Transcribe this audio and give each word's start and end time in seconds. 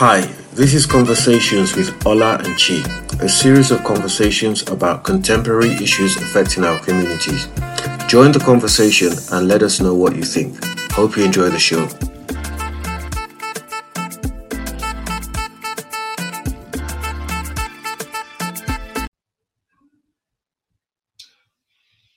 Hi, 0.00 0.22
this 0.54 0.72
is 0.72 0.86
Conversations 0.86 1.76
with 1.76 2.06
Ola 2.06 2.38
and 2.38 2.58
Chi, 2.58 2.80
a 3.22 3.28
series 3.28 3.70
of 3.70 3.84
conversations 3.84 4.66
about 4.70 5.04
contemporary 5.04 5.72
issues 5.72 6.16
affecting 6.16 6.64
our 6.64 6.78
communities. 6.78 7.48
Join 8.08 8.32
the 8.32 8.42
conversation 8.42 9.12
and 9.30 9.46
let 9.46 9.62
us 9.62 9.78
know 9.78 9.94
what 9.94 10.16
you 10.16 10.22
think. 10.22 10.56
Hope 10.92 11.18
you 11.18 11.24
enjoy 11.26 11.50
the 11.50 11.58
show. 11.58 11.86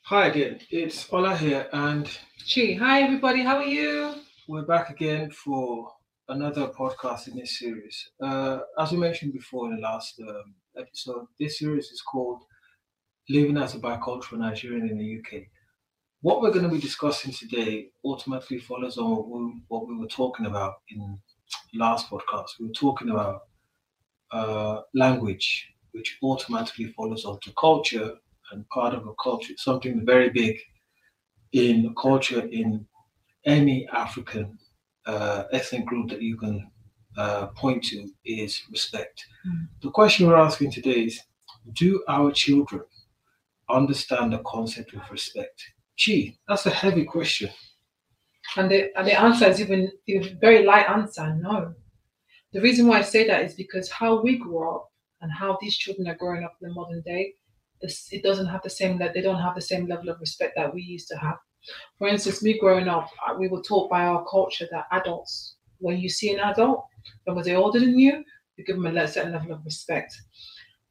Hi 0.04 0.28
again, 0.28 0.62
it's 0.70 1.12
Ola 1.12 1.36
here, 1.36 1.68
and 1.74 2.06
Chi. 2.48 2.78
Hi, 2.80 3.02
everybody. 3.02 3.44
How 3.44 3.58
are 3.58 3.66
you? 3.66 4.24
we're 4.48 4.62
back 4.62 4.90
again 4.90 5.32
for 5.32 5.90
another 6.30 6.68
podcast 6.68 7.28
in 7.28 7.36
this 7.38 7.60
series. 7.60 8.12
Uh, 8.22 8.60
as 8.80 8.92
we 8.92 8.98
mentioned 8.98 9.34
before 9.34 9.68
in 9.68 9.76
the 9.76 9.82
last 9.82 10.20
um, 10.22 10.56
episode, 10.78 11.26
this 11.40 11.60
series 11.60 11.88
is 11.92 12.02
called 12.02 12.44
Living 13.30 13.58
as 13.58 13.76
a 13.76 13.80
Bicultural 13.80 14.40
Nigerian 14.40 14.90
in 14.90 14.98
the 14.98 15.20
UK. 15.20 15.44
What 16.22 16.42
we're 16.42 16.52
going 16.52 16.64
to 16.64 16.74
be 16.74 16.80
discussing 16.80 17.34
today 17.34 17.90
ultimately 18.06 18.60
follows 18.60 18.98
on 18.98 19.12
what 19.12 19.28
we, 19.28 19.62
what 19.68 19.88
we 19.88 19.98
were 19.98 20.08
talking 20.08 20.46
about 20.46 20.76
in 20.90 21.20
last 21.74 22.10
podcast. 22.10 22.52
We 22.60 22.68
were 22.68 22.74
talking 22.74 23.10
about 23.10 23.42
uh, 24.32 24.82
language, 24.94 25.68
which 25.92 26.18
automatically 26.24 26.88
follows 26.94 27.26
on 27.26 27.40
to 27.42 27.52
culture, 27.60 28.14
and 28.52 28.68
part 28.70 28.94
of 28.94 29.06
a 29.08 29.14
culture, 29.22 29.54
something 29.58 30.06
very 30.06 30.30
big 30.30 30.58
in 31.52 31.94
culture 32.00 32.48
in 32.48 32.86
any 33.46 33.88
African 33.94 34.58
uh, 35.06 35.44
ethnic 35.52 35.86
group 35.86 36.10
that 36.10 36.22
you 36.22 36.38
can 36.38 36.70
uh, 37.18 37.48
point 37.48 37.84
to 37.84 38.10
is 38.26 38.62
respect. 38.72 39.26
Mm. 39.48 39.68
The 39.82 39.92
question 39.92 40.28
we're 40.28 40.36
asking 40.36 40.72
today 40.72 41.06
is 41.06 41.22
Do 41.74 42.04
our 42.08 42.32
children 42.32 42.84
understand 43.70 44.34
the 44.34 44.40
concept 44.40 44.94
of 44.94 45.02
respect? 45.12 45.64
Gee, 45.96 46.38
that's 46.48 46.66
a 46.66 46.72
heavy 46.72 47.06
question. 47.06 47.50
And 48.58 48.70
the, 48.70 48.98
and 48.98 49.08
the 49.08 49.20
answer 49.20 49.46
is 49.46 49.62
even 49.62 49.92
a 50.10 50.34
very 50.42 50.66
light 50.66 50.90
answer 50.90 51.36
no. 51.36 51.74
The 52.52 52.62
reason 52.62 52.88
why 52.88 53.00
I 53.00 53.02
say 53.02 53.26
that 53.28 53.44
is 53.44 53.56
because 53.56 53.90
how 53.90 54.22
we 54.22 54.38
grew 54.38 54.76
up 54.76 54.92
and 55.22 55.32
how 55.32 55.58
these 55.60 55.76
children 55.76 56.08
are 56.08 56.16
growing 56.16 56.44
up 56.44 56.56
in 56.62 56.68
the 56.68 56.74
modern 56.74 57.02
day, 57.02 57.34
it 57.82 58.24
doesn't 58.24 58.48
have 58.48 58.62
the 58.62 58.70
same 58.70 58.98
that 59.00 59.14
they 59.14 59.22
don't 59.22 59.42
have 59.42 59.56
the 59.56 59.62
same 59.62 59.88
level 59.88 60.10
of 60.10 60.20
respect 60.20 60.54
that 60.56 60.74
we 60.74 60.82
used 60.82 61.08
to 61.10 61.18
have. 61.18 61.38
For 61.98 62.08
instance, 62.08 62.44
me 62.44 62.60
growing 62.60 62.88
up, 62.88 63.10
we 63.38 63.48
were 63.48 63.62
taught 63.62 63.90
by 63.90 64.06
our 64.06 64.26
culture 64.30 64.68
that 64.72 64.86
adults, 64.92 65.56
when 65.80 65.98
you 65.98 66.10
see 66.10 66.34
an 66.34 66.40
adult, 66.40 66.86
and 67.28 67.36
whether 67.36 67.50
they're 67.50 67.58
older 67.58 67.80
than 67.80 67.98
you, 67.98 68.24
you 68.58 68.64
give 68.64 68.76
them 68.76 68.86
a 68.98 69.08
certain 69.08 69.34
level 69.34 69.52
of 69.54 69.66
respect. 69.66 70.16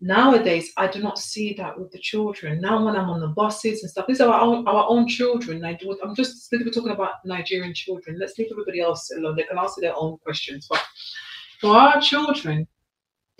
Nowadays, 0.04 0.72
I 0.76 0.88
do 0.88 1.00
not 1.00 1.18
see 1.18 1.54
that 1.54 1.78
with 1.78 1.92
the 1.92 1.98
children. 2.00 2.60
Now, 2.60 2.84
when 2.84 2.96
I'm 2.96 3.08
on 3.08 3.20
the 3.20 3.28
buses 3.28 3.82
and 3.82 3.90
stuff, 3.90 4.06
these 4.08 4.20
are 4.20 4.32
our 4.32 4.40
own, 4.40 4.66
our 4.66 4.84
own 4.88 5.06
children. 5.06 5.64
I'm 5.64 6.16
just 6.16 6.44
specifically 6.44 6.72
talking 6.72 6.90
about 6.90 7.24
Nigerian 7.24 7.72
children. 7.72 8.18
Let's 8.18 8.36
leave 8.36 8.48
everybody 8.50 8.80
else 8.80 9.12
alone. 9.16 9.36
They 9.36 9.44
can 9.44 9.58
answer 9.58 9.80
their 9.80 9.94
own 9.96 10.18
questions. 10.18 10.66
But 10.68 10.82
for 11.60 11.76
our 11.76 12.00
children, 12.00 12.66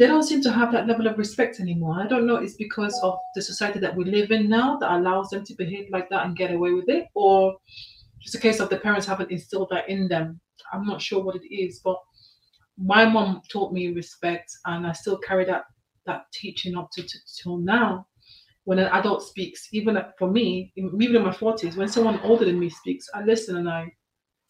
they 0.03 0.09
don't 0.09 0.25
seem 0.25 0.43
to 0.43 0.51
have 0.51 0.73
that 0.73 0.89
level 0.89 1.07
of 1.07 1.17
respect 1.17 1.61
anymore. 1.61 1.95
I 2.03 2.09
don't 2.09 2.27
know 2.27 2.35
it's 2.35 2.57
because 2.57 2.99
of 3.05 3.17
the 3.37 3.41
society 3.41 3.79
that 3.79 3.95
we 3.95 4.05
live 4.05 4.33
in 4.33 4.49
now 4.49 4.77
that 4.79 4.91
allows 4.91 5.29
them 5.31 5.45
to 5.45 5.55
behave 5.55 5.87
like 5.93 6.11
that 6.11 6.27
and 6.27 6.37
get 6.37 6.51
away 6.53 6.73
with 6.73 6.89
it, 6.89 7.07
or 7.15 7.57
just 8.21 8.35
a 8.35 8.41
case 8.41 8.59
of 8.59 8.69
the 8.69 8.79
parents 8.79 9.07
haven't 9.07 9.31
instilled 9.31 9.69
that 9.71 9.89
in 9.89 10.09
them. 10.09 10.41
I'm 10.73 10.85
not 10.85 11.01
sure 11.01 11.23
what 11.23 11.37
it 11.37 11.55
is, 11.55 11.81
but 11.85 11.99
my 12.77 13.05
mom 13.05 13.43
taught 13.49 13.73
me 13.73 13.93
respect, 13.93 14.51
and 14.65 14.89
I 14.89 14.91
still 14.91 15.19
carry 15.19 15.45
that 15.45 15.67
that 16.07 16.23
teaching 16.35 16.77
up 16.77 16.89
to, 16.95 17.03
to 17.05 17.19
till 17.41 17.59
now. 17.59 18.05
When 18.65 18.81
an 18.81 18.89
adult 18.89 19.23
speaks, 19.23 19.69
even 19.71 19.97
for 20.19 20.29
me, 20.29 20.73
even 20.75 21.15
in 21.15 21.23
my 21.23 21.33
forties, 21.33 21.77
when 21.77 21.87
someone 21.87 22.19
older 22.25 22.45
than 22.45 22.59
me 22.59 22.71
speaks, 22.71 23.07
I 23.15 23.23
listen 23.23 23.57
and 23.57 23.69
I, 23.69 23.87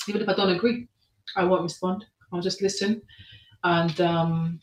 even 0.08 0.22
if 0.22 0.30
I 0.30 0.34
don't 0.34 0.56
agree, 0.56 0.88
I 1.36 1.44
won't 1.44 1.62
respond. 1.62 2.06
I'll 2.32 2.41
just 2.41 2.62
listen, 2.62 3.02
and 3.64 4.00
um, 4.00 4.60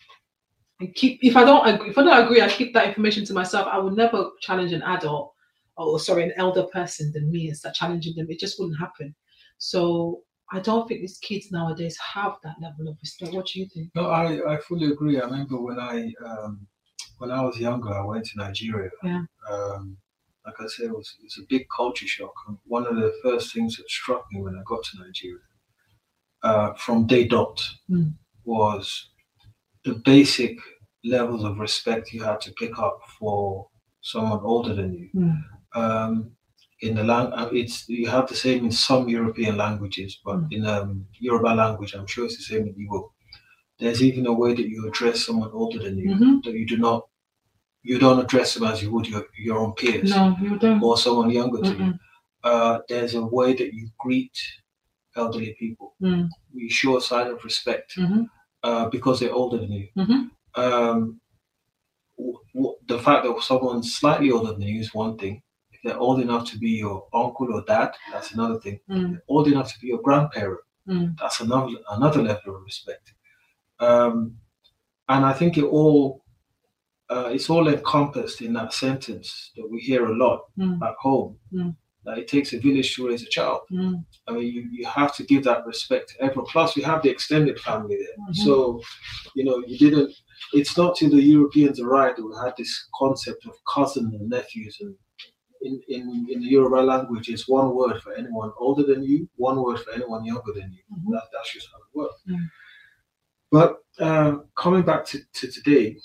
and 0.79 0.93
keep. 0.95 1.19
If 1.21 1.35
I 1.35 1.43
don't 1.43 1.67
agree, 1.67 1.89
if 1.89 1.97
I 1.97 2.03
don't 2.03 2.25
agree, 2.25 2.41
I 2.41 2.49
keep 2.49 2.73
that 2.73 2.87
information 2.87 3.25
to 3.25 3.33
myself. 3.33 3.67
I 3.67 3.77
would 3.77 3.95
never 3.95 4.31
challenge 4.41 4.71
an 4.73 4.83
adult, 4.83 5.33
or 5.77 5.99
sorry, 5.99 6.23
an 6.23 6.33
elder 6.37 6.63
person 6.63 7.11
than 7.13 7.31
me 7.31 7.47
and 7.47 7.57
start 7.57 7.75
challenging 7.75 8.15
them. 8.15 8.27
It 8.29 8.39
just 8.39 8.59
wouldn't 8.59 8.79
happen. 8.79 9.15
So 9.57 10.21
I 10.51 10.59
don't 10.59 10.87
think 10.87 11.01
these 11.01 11.19
kids 11.19 11.51
nowadays 11.51 11.97
have 11.97 12.35
that 12.43 12.55
level 12.61 12.87
of 12.87 12.97
respect. 13.01 13.33
What 13.33 13.47
do 13.47 13.59
you 13.59 13.67
think? 13.73 13.89
No, 13.95 14.09
I, 14.09 14.53
I 14.53 14.57
fully 14.61 14.87
agree. 14.91 15.19
I 15.19 15.25
remember 15.25 15.61
when 15.61 15.79
I 15.79 16.11
um, 16.25 16.65
when 17.19 17.31
I 17.31 17.41
was 17.43 17.59
younger, 17.59 17.93
I 17.93 18.03
went 18.03 18.25
to 18.25 18.37
Nigeria. 18.37 18.89
Yeah. 19.03 19.23
Um, 19.49 19.97
like 20.45 20.55
I 20.59 20.67
said, 20.67 20.85
it 20.85 20.95
was, 20.95 21.15
it 21.19 21.25
was 21.25 21.37
a 21.39 21.47
big 21.49 21.67
culture 21.75 22.07
shock. 22.07 22.33
And 22.47 22.57
one 22.65 22.87
of 22.87 22.95
the 22.95 23.13
first 23.21 23.53
things 23.53 23.75
that 23.77 23.89
struck 23.89 24.25
me 24.31 24.41
when 24.41 24.55
I 24.55 24.61
got 24.65 24.83
to 24.83 24.99
Nigeria 25.03 25.43
uh, 26.43 26.73
from 26.73 27.05
day 27.05 27.27
dot 27.27 27.61
Mm. 27.89 28.13
was 28.45 29.09
the 29.85 29.95
basic 30.05 30.57
levels 31.03 31.43
of 31.43 31.57
respect 31.59 32.11
you 32.13 32.23
had 32.23 32.41
to 32.41 32.51
pick 32.53 32.77
up 32.77 32.99
for 33.19 33.67
someone 34.01 34.39
older 34.43 34.73
than 34.73 34.93
you. 34.93 35.09
Mm. 35.15 35.43
Um, 35.75 36.31
in 36.81 36.95
the 36.95 37.03
lang- 37.03 37.33
uh, 37.33 37.49
it's 37.51 37.87
you 37.89 38.07
have 38.07 38.27
the 38.27 38.35
same 38.35 38.65
in 38.65 38.71
some 38.71 39.07
European 39.09 39.57
languages, 39.57 40.19
but 40.25 40.37
Mm. 40.39 40.51
in 40.55 40.65
um, 40.65 41.05
Yoruba 41.19 41.53
language, 41.55 41.93
I'm 41.93 42.07
sure 42.07 42.25
it's 42.25 42.37
the 42.37 42.43
same 42.43 42.67
in 42.67 42.73
Igbo. 42.75 43.11
There's 43.79 44.01
even 44.03 44.25
a 44.27 44.33
way 44.33 44.53
that 44.53 44.67
you 44.69 44.87
address 44.87 45.25
someone 45.25 45.51
older 45.53 45.79
than 45.79 45.97
you 45.97 46.09
Mhm. 46.15 46.43
that 46.43 46.53
you 46.53 46.65
do 46.65 46.77
not, 46.77 47.07
you 47.83 47.97
don't 47.99 48.19
address 48.25 48.53
them 48.53 48.63
as 48.71 48.81
you 48.83 48.91
would 48.91 49.07
your 49.07 49.25
your 49.37 49.57
own 49.59 49.73
peers 49.73 50.09
No, 50.09 50.35
you 50.41 50.57
don't. 50.59 50.83
or 50.83 50.97
someone 50.97 51.29
younger 51.29 51.61
to 51.61 51.69
you. 51.69 51.75
Mm-mm. 51.75 51.99
Uh, 52.43 52.79
there's 52.89 53.15
a 53.15 53.25
way 53.25 53.53
that 53.53 53.73
you 53.73 53.89
greet 53.99 54.37
elderly 55.15 55.55
people. 55.59 55.95
Mm. 56.01 56.29
You 56.53 56.69
show 56.69 56.97
a 56.97 57.01
sign 57.01 57.27
of 57.27 57.43
respect 57.43 57.95
Mhm. 57.97 58.27
Uh, 58.63 58.89
because 58.89 59.19
they're 59.19 59.33
older 59.33 59.57
than 59.57 59.71
you. 59.71 59.87
Mhm. 59.97 60.29
Um, 60.55 61.21
w- 62.17 62.39
w- 62.53 62.75
the 62.87 62.99
fact 62.99 63.25
that 63.25 63.41
someone's 63.41 63.93
slightly 63.95 64.31
older 64.31 64.53
than 64.53 64.61
you 64.63 64.79
is 64.79 64.93
one 64.93 65.17
thing. 65.17 65.41
If 65.71 65.79
they're 65.83 65.97
old 65.97 66.19
enough 66.19 66.45
to 66.51 66.57
be 66.59 66.71
your 66.71 67.07
uncle 67.13 67.53
or 67.53 67.63
dad, 67.65 67.93
that's 68.11 68.33
another 68.33 68.59
thing. 68.59 68.79
Mm. 68.89 69.21
Old 69.27 69.47
enough 69.47 69.71
to 69.73 69.79
be 69.79 69.87
your 69.87 70.01
grandparent, 70.01 70.59
Mm. 70.87 71.17
that's 71.19 71.39
another 71.39 71.73
another 71.91 72.21
level 72.21 72.55
of 72.57 72.63
respect. 72.63 73.13
Um, 73.79 74.37
and 75.07 75.25
I 75.25 75.33
think 75.33 75.57
it 75.57 75.63
all 75.63 76.23
uh, 77.11 77.29
it's 77.33 77.49
all 77.49 77.67
encompassed 77.67 78.39
in 78.41 78.53
that 78.53 78.71
sentence 78.71 79.51
that 79.55 79.67
we 79.67 79.79
hear 79.79 80.05
a 80.05 80.15
lot 80.15 80.41
Mm. 80.57 80.79
back 80.79 80.95
home. 80.97 81.39
That 82.09 82.17
it 82.17 82.27
takes 82.27 82.53
a 82.53 82.59
village 82.59 82.95
to 82.95 83.07
raise 83.07 83.21
a 83.21 83.29
child. 83.29 83.61
Mm. 83.71 84.03
I 84.27 84.31
mean, 84.31 84.47
you, 84.55 84.67
you 84.71 84.85
have 84.87 85.15
to 85.17 85.23
give 85.31 85.43
that 85.43 85.63
respect 85.67 86.09
to 86.09 86.23
everyone. 86.23 86.47
Plus, 86.47 86.75
we 86.75 86.81
have 86.81 87.03
the 87.03 87.09
extended 87.11 87.59
family 87.59 87.97
there. 87.97 88.17
Mhm. 88.29 88.35
So, 88.45 88.81
you 89.35 89.43
know, 89.43 89.57
you 89.67 89.77
didn't, 89.77 90.11
it's 90.53 90.75
not 90.75 90.95
till 90.95 91.11
the 91.11 91.21
Europeans 91.21 91.79
arrived 91.79 92.17
that 92.17 92.25
we 92.25 92.33
had 92.43 92.55
this 92.57 92.73
concept 93.01 93.45
of 93.45 93.53
cousin 93.75 94.05
and 94.19 94.27
nephews. 94.27 94.75
And 94.81 94.95
in, 95.61 95.73
in, 95.87 96.03
in 96.31 96.39
the 96.39 96.47
Yoruba 96.47 96.81
language, 96.93 97.29
it's 97.29 97.47
one 97.47 97.75
word 97.75 98.01
for 98.01 98.11
anyone 98.13 98.51
older 98.59 98.83
than 98.91 99.03
you, 99.03 99.29
one 99.35 99.61
word 99.61 99.79
for 99.81 99.91
anyone 99.91 100.25
younger 100.25 100.53
than 100.59 100.73
you. 100.73 100.83
Mhm. 100.91 101.11
That, 101.13 101.25
that's 101.31 101.53
just 101.53 101.67
how 101.71 101.77
it 101.77 101.91
works. 102.01 102.21
Mm. 102.27 102.49
But 103.51 103.71
uh, 103.99 104.31
coming 104.55 104.81
back 104.83 105.05
to, 105.09 105.19
to 105.37 105.45
today, 105.51 105.97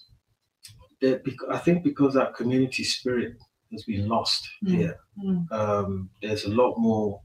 that 1.01 1.23
I 1.51 1.59
think 1.65 1.85
because 1.85 2.13
that 2.15 2.35
community 2.35 2.85
spirit 2.85 3.37
has 3.75 3.85
been 3.93 4.07
lost 4.15 4.43
Mm. 4.65 4.71
here, 4.77 4.97
Mm. 5.25 5.41
um, 5.61 5.91
there's 6.23 6.44
a 6.44 6.55
lot 6.62 6.75
more. 6.79 7.21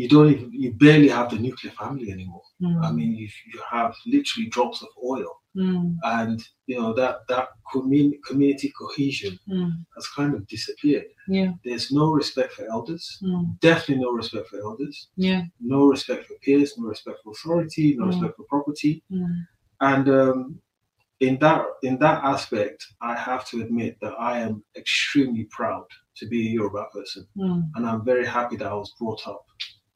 You 0.00 0.08
don't 0.08 0.30
even, 0.32 0.48
you 0.52 0.72
barely 0.72 1.08
have 1.18 1.30
the 1.30 1.38
nuclear 1.38 1.72
family 1.82 2.10
anymore. 2.10 2.42
Mm. 2.60 2.84
I 2.86 2.90
mean, 2.90 3.12
you, 3.20 3.28
you 3.52 3.60
have 3.76 3.94
literally 4.14 4.48
drops 4.56 4.82
of 4.82 4.88
oil, 5.12 5.32
Mm. 5.56 5.96
and 6.18 6.38
you 6.66 6.76
know 6.80 6.92
that 7.00 7.14
that 7.28 7.46
commun- 7.72 8.18
community 8.28 8.68
cohesion 8.80 9.34
Mm. 9.48 9.70
has 9.94 10.06
kind 10.18 10.32
of 10.34 10.46
disappeared. 10.54 11.06
Yeah. 11.28 11.52
There's 11.64 11.88
no 12.00 12.06
respect 12.20 12.50
for 12.54 12.64
elders. 12.76 13.04
Mm. 13.22 13.44
Definitely 13.60 14.02
no 14.06 14.10
respect 14.20 14.48
for 14.48 14.58
elders. 14.68 14.96
Yeah. 15.16 15.42
No 15.74 15.80
respect 15.94 16.26
for 16.26 16.34
peers. 16.44 16.70
No 16.78 16.86
respect 16.94 17.18
for 17.22 17.30
authority. 17.36 17.86
No 17.98 18.06
respect 18.06 18.34
for 18.36 18.44
property. 18.54 19.02
And 19.80 20.08
um, 20.08 20.60
in 21.20 21.38
that 21.40 21.64
in 21.82 21.98
that 21.98 22.22
aspect, 22.24 22.86
I 23.00 23.14
have 23.14 23.48
to 23.50 23.62
admit 23.62 23.96
that 24.02 24.14
I 24.18 24.38
am 24.38 24.62
extremely 24.76 25.44
proud 25.50 25.84
to 26.16 26.26
be 26.26 26.48
a 26.48 26.50
Yoruba 26.52 26.86
person, 26.92 27.26
Mm. 27.36 27.70
and 27.74 27.86
I'm 27.86 28.04
very 28.04 28.26
happy 28.26 28.56
that 28.56 28.68
I 28.68 28.74
was 28.74 28.92
brought 28.98 29.26
up 29.26 29.44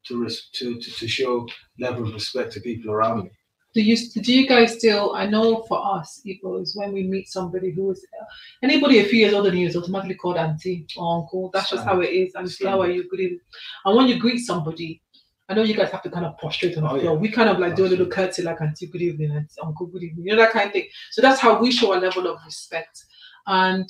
to 0.06 0.22
res- 0.22 0.48
to, 0.54 0.78
to 0.80 0.90
to 0.90 1.08
show 1.08 1.46
level 1.78 2.06
of 2.06 2.12
respect 2.14 2.52
to 2.52 2.60
people 2.60 2.90
around 2.90 3.24
me. 3.24 3.30
Do 3.74 3.80
you 3.80 3.96
do 3.96 4.34
you 4.34 4.46
guys 4.46 4.76
still? 4.78 5.14
I 5.14 5.26
know 5.26 5.62
for 5.68 5.78
us, 5.96 6.20
Igbos, 6.26 6.76
when 6.76 6.92
we 6.92 7.04
meet 7.04 7.28
somebody 7.28 7.70
who 7.70 7.90
is 7.92 8.04
anybody 8.62 8.98
a 8.98 9.04
few 9.04 9.20
years 9.20 9.32
older 9.32 9.50
than 9.50 9.60
you 9.60 9.68
is 9.68 9.76
automatically 9.76 10.16
called 10.16 10.36
auntie 10.36 10.86
or 10.96 11.16
uncle. 11.20 11.50
That's 11.54 11.70
just 11.70 11.84
how 11.84 12.00
it 12.00 12.10
is. 12.10 12.34
And 12.34 12.50
how 12.68 12.82
are 12.82 12.90
you? 12.90 13.08
Good 13.08 13.20
evening. 13.20 13.40
And 13.84 13.96
when 13.96 14.08
you 14.08 14.18
greet 14.18 14.40
somebody, 14.40 15.00
I 15.52 15.54
know 15.54 15.62
you 15.64 15.74
guys 15.74 15.90
have 15.90 16.02
to 16.02 16.10
kind 16.10 16.24
of 16.24 16.38
prostrate 16.38 16.76
on 16.78 16.84
the 16.84 16.88
Oh, 16.88 16.98
floor. 16.98 17.14
yeah. 17.14 17.20
We 17.20 17.28
kind 17.30 17.50
of 17.50 17.58
like 17.58 17.76
do 17.76 17.82
a 17.82 17.88
little 17.92 18.06
Absolutely. 18.06 18.26
curtsy, 18.26 18.42
like 18.42 18.60
auntie, 18.62 18.86
good 18.86 19.02
evening, 19.02 19.32
and 19.32 19.46
uncle, 19.62 19.86
good 19.86 20.02
evening, 20.02 20.24
you 20.26 20.32
know 20.34 20.42
that 20.42 20.52
kind 20.52 20.66
of 20.68 20.72
thing. 20.72 20.86
So 21.10 21.20
that's 21.20 21.40
how 21.40 21.60
we 21.60 21.70
show 21.70 21.92
a 21.94 21.98
level 22.00 22.26
of 22.26 22.38
respect, 22.46 23.04
and 23.46 23.84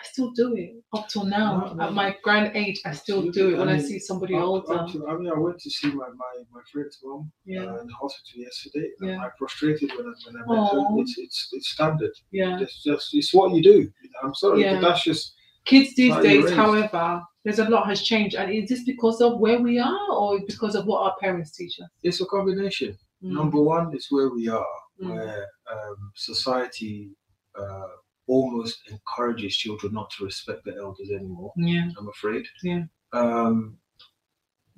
I 0.00 0.02
still 0.06 0.30
do 0.32 0.54
it 0.56 0.70
up 0.96 1.08
till 1.08 1.24
now. 1.24 1.58
No, 1.60 1.72
no. 1.74 1.84
At 1.84 1.92
my 1.92 2.16
grand 2.22 2.56
age, 2.56 2.80
I 2.86 2.92
still 2.92 3.30
do 3.30 3.54
it 3.54 3.58
when 3.58 3.68
I 3.68 3.74
I, 3.76 3.78
see 3.80 3.98
somebody 3.98 4.34
Up- 4.34 4.42
older. 4.44 4.74
up 4.74 4.90
to- 4.92 5.06
I 5.08 5.16
mean, 5.18 5.30
I 5.30 5.38
went 5.38 5.58
to 5.60 5.70
see 5.70 5.88
my, 5.88 6.08
my, 6.08 6.32
my 6.52 6.60
friend's 6.72 6.98
mom 7.04 7.30
yeah, 7.44 7.60
uh, 7.64 7.80
in 7.80 7.86
the 7.86 7.94
hospital 7.94 8.40
yesterday. 8.46 8.88
and 9.00 9.10
Yeah. 9.10 9.24
I 9.24 9.28
prostrated 9.38 9.90
when 9.96 10.06
I, 10.06 10.12
when 10.24 10.36
I 10.42 10.62
met 10.62 10.72
her. 10.72 11.00
It's, 11.02 11.18
it's, 11.18 11.48
it's 11.52 11.68
standard. 11.70 12.12
yeah. 12.32 12.58
It's 12.60 12.82
just 12.82 13.14
it's 13.14 13.32
what 13.34 13.52
you 13.54 13.62
do. 13.62 13.90
I'm 14.22 14.34
sorry, 14.34 14.62
Yeah. 14.62 14.74
but 14.80 14.88
that's 14.88 15.04
just 15.04 15.34
Kids 15.64 15.94
these 15.96 16.14
days, 16.16 16.50
however, 16.50 17.22
there's 17.44 17.58
a 17.58 17.68
lot 17.68 17.86
has 17.86 18.02
changed, 18.02 18.34
and 18.36 18.50
is 18.52 18.68
this 18.70 18.84
because 18.84 19.20
of 19.20 19.38
where 19.38 19.60
we 19.60 19.78
are, 19.78 20.10
or 20.10 20.40
because 20.46 20.74
of 20.74 20.86
what 20.86 21.02
our 21.02 21.14
parents 21.20 21.50
teach 21.56 21.78
us? 21.80 21.88
it's 22.02 22.20
a 22.20 22.26
combination. 22.26 22.96
Mm, 23.22 23.32
Number 23.40 23.60
one 23.60 23.94
is 23.94 24.06
where 24.10 24.30
we 24.30 24.48
are, 24.48 24.66
Mm. 25.02 25.08
where 25.10 25.46
um, 25.72 26.12
society 26.14 27.10
uh, 27.58 27.88
almost 28.28 28.78
encourages 28.90 29.56
children 29.56 29.92
not 29.92 30.08
to 30.10 30.24
respect 30.24 30.64
the 30.64 30.74
elders 30.76 31.10
anymore. 31.10 31.52
Yeah, 31.56 31.88
I'm 31.98 32.08
afraid. 32.08 32.44
Yeah. 32.62 32.84
Um, 33.12 33.76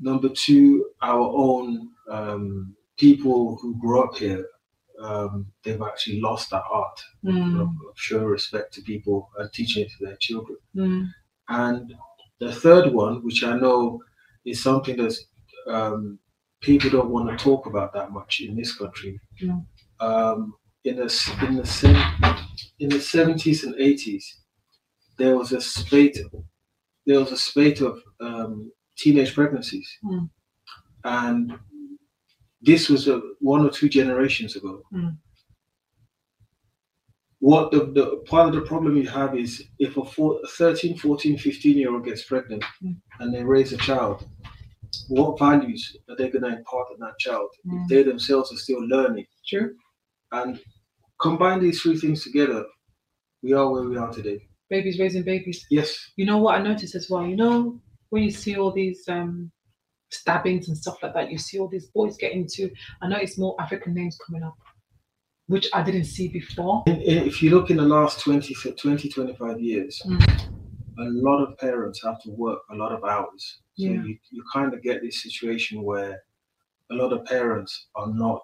number 0.01 0.29
two, 0.31 0.87
our 1.03 1.21
own 1.21 1.91
um, 2.11 2.75
people 2.99 3.59
who 3.61 3.79
grew 3.79 4.03
up 4.05 4.17
here, 4.17 4.47
um, 5.01 5.47
they've 5.63 5.83
actually 5.83 6.21
lost 6.21 6.49
that 6.51 6.65
art 6.71 6.99
mm, 7.25 7.61
of, 7.61 7.69
of 7.69 7.95
showing 7.97 8.25
respect 8.25 8.73
to 8.75 8.81
people 8.83 9.29
and 9.39 9.53
teaching 9.53 9.83
it 9.85 9.91
to 9.99 10.07
their 10.07 10.17
children. 10.17 10.57
mm, 10.75 11.07
And 11.49 11.95
the 12.41 12.53
third 12.53 12.93
one, 12.93 13.25
which 13.25 13.43
I 13.45 13.57
know 13.59 14.01
is 14.45 14.63
something 14.63 14.97
that 14.97 15.17
um, 15.69 16.19
people 16.61 16.91
don't 16.91 17.11
want 17.11 17.29
to 17.31 17.43
talk 17.43 17.67
about 17.67 17.93
that 17.95 18.13
much 18.13 18.41
in 18.41 18.57
this 18.57 18.75
country. 18.77 19.19
Mm. 19.43 19.65
Um, 20.01 20.55
in 20.85 20.97
the 20.97 21.09
in 21.49 21.57
the 21.57 21.67
se- 21.67 22.11
in 22.79 22.89
the 22.91 23.01
seventies 23.01 23.65
and 23.65 23.75
eighties, 23.79 24.25
there 25.19 25.37
was 25.37 25.53
a 25.53 25.61
spate 25.61 26.19
there 27.07 27.21
was 27.21 27.33
a 27.33 27.37
spate 27.37 27.81
of 27.81 28.01
um, 28.21 28.71
teenage 28.97 29.35
pregnancies, 29.35 29.89
Mm. 30.05 30.29
and 31.05 31.53
this 32.61 32.89
was 32.89 33.07
a, 33.09 33.21
one 33.41 33.65
or 33.67 33.71
two 33.71 33.89
generations 33.89 34.57
ago. 34.57 34.83
Mm. 34.93 35.17
What 37.51 37.71
the, 37.71 37.81
the 37.99 38.07
part 38.27 38.49
of 38.49 38.55
the 38.57 38.63
problem 38.63 38.97
you 38.97 39.09
have 39.09 39.37
is 39.39 39.63
if 39.79 39.97
a 39.97 40.05
four, 40.05 40.41
13, 40.49 40.99
14, 40.99 41.39
15 41.39 41.79
year 41.79 41.93
old 41.95 42.05
gets 42.05 42.25
pregnant 42.25 42.65
Mm. 42.83 42.97
and 43.21 43.33
they 43.33 43.45
raise 43.45 43.73
a 43.73 43.77
child, 43.77 44.27
what 45.07 45.39
values 45.39 45.97
are 46.09 46.17
they 46.17 46.29
going 46.29 46.43
to 46.43 46.57
impart 46.59 46.89
on 46.93 46.99
that 46.99 47.17
child 47.21 47.51
Mm. 47.65 47.83
if 47.83 47.89
they 47.89 48.03
themselves 48.03 48.53
are 48.53 48.57
still 48.57 48.83
learning? 48.95 49.27
true. 49.47 49.77
And 50.33 50.59
combine 51.21 51.61
these 51.61 51.81
three 51.83 51.97
things 51.97 52.25
together, 52.25 52.65
we 53.45 53.53
are 53.53 53.71
where 53.71 53.85
we 53.91 53.97
are 53.97 54.13
today. 54.13 54.39
Babies 54.69 54.99
raising 54.99 55.23
babies. 55.23 55.65
Yes. 55.71 55.91
You 56.17 56.27
know 56.27 56.39
what 56.39 56.59
I 56.59 56.63
noticed 56.65 56.97
as 56.97 57.09
well? 57.09 57.25
You 57.25 57.37
know, 57.37 57.81
when 58.11 58.25
you 58.25 58.33
see 58.33 58.57
all 58.57 58.73
these 58.73 59.09
um, 59.09 59.53
stabbings 60.11 60.67
and 60.67 60.77
stuff 60.77 61.01
like 61.01 61.15
that, 61.15 61.31
you 61.31 61.39
see 61.39 61.61
all 61.61 61.69
these 61.69 61.87
boys 61.95 62.17
get 62.17 62.33
into, 62.33 62.71
I 63.03 63.07
noticed 63.07 63.39
more 63.39 63.55
African 63.61 63.95
names 63.95 64.19
coming 64.27 64.43
up, 64.43 64.57
which 65.47 65.69
I 65.73 65.83
didn't 65.83 66.05
see 66.05 66.29
before. 66.29 66.83
If 66.87 67.43
you 67.43 67.51
look 67.51 67.71
in 67.71 67.77
the 67.77 67.83
last 67.85 68.21
20, 68.21 68.55
20 68.77 69.09
25 69.09 69.61
years, 69.61 70.03
Mm. 70.07 70.21
a 70.99 71.05
lot 71.29 71.43
of 71.43 71.57
parents 71.59 72.03
have 72.03 72.21
to 72.23 72.31
work 72.31 72.61
a 72.71 72.75
lot 72.75 72.93
of 72.93 73.05
hours. 73.05 73.61
So 73.77 73.85
Yeah. 73.85 74.03
you, 74.03 74.19
you 74.31 74.43
kind 74.53 74.73
of 74.75 74.83
get 74.83 75.03
this 75.03 75.23
situation 75.23 75.83
where 75.83 76.23
a 76.91 76.95
lot 76.95 77.13
of 77.13 77.25
parents 77.27 77.89
are 77.95 78.09
not, 78.13 78.43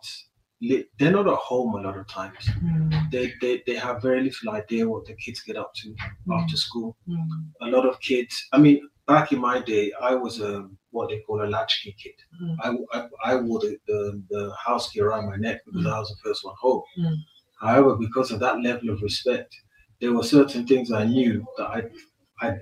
they're 0.61 1.11
not 1.19 1.27
at 1.27 1.35
home 1.51 1.75
a 1.75 1.81
lot 1.83 1.97
of 1.97 2.07
times. 2.09 2.45
Mm, 2.63 3.11
They, 3.11 3.33
they, 3.41 3.63
they 3.67 3.75
have 3.77 4.01
very 4.03 4.23
little 4.23 4.51
idea 4.53 4.89
what 4.89 5.07
the 5.07 5.15
kids 5.15 5.41
get 5.43 5.57
up 5.57 5.73
to 5.81 5.89
mm, 5.89 6.41
after 6.43 6.57
school. 6.57 6.97
mm, 7.09 7.27
A 7.63 7.67
lot 7.67 7.87
of 7.87 7.99
kids, 8.01 8.35
I 8.53 8.59
mean, 8.59 8.81
back 9.07 9.33
in 9.33 9.41
my 9.41 9.61
day, 9.61 9.93
I 10.01 10.15
was 10.15 10.41
a, 10.41 10.69
what 10.91 11.09
they 11.09 11.21
call 11.21 11.43
a 11.43 11.47
latchkey 11.49 11.95
kid. 12.03 12.15
mm, 12.43 12.57
I, 12.63 12.99
I, 12.99 13.09
I 13.25 13.37
wore 13.37 13.61
the, 13.61 13.77
the, 13.87 14.23
the 14.31 14.55
house 14.65 14.91
key 14.91 15.01
around 15.01 15.29
my 15.29 15.37
neck 15.37 15.61
because 15.67 15.87
I 15.87 15.99
was 15.99 16.09
the 16.11 16.29
first 16.29 16.45
one 16.45 16.55
home. 16.61 16.83
Mm. 16.99 17.17
However, 17.61 17.97
because 17.97 18.31
of 18.31 18.41
that 18.41 18.61
level 18.63 18.91
of 18.91 19.03
respect, 19.03 19.55
there 20.01 20.13
were 20.13 20.23
certain 20.25 20.67
things 20.67 20.91
I 20.93 21.05
knew 21.05 21.45
that 21.57 21.67
I, 21.69 21.83
I, 22.41 22.57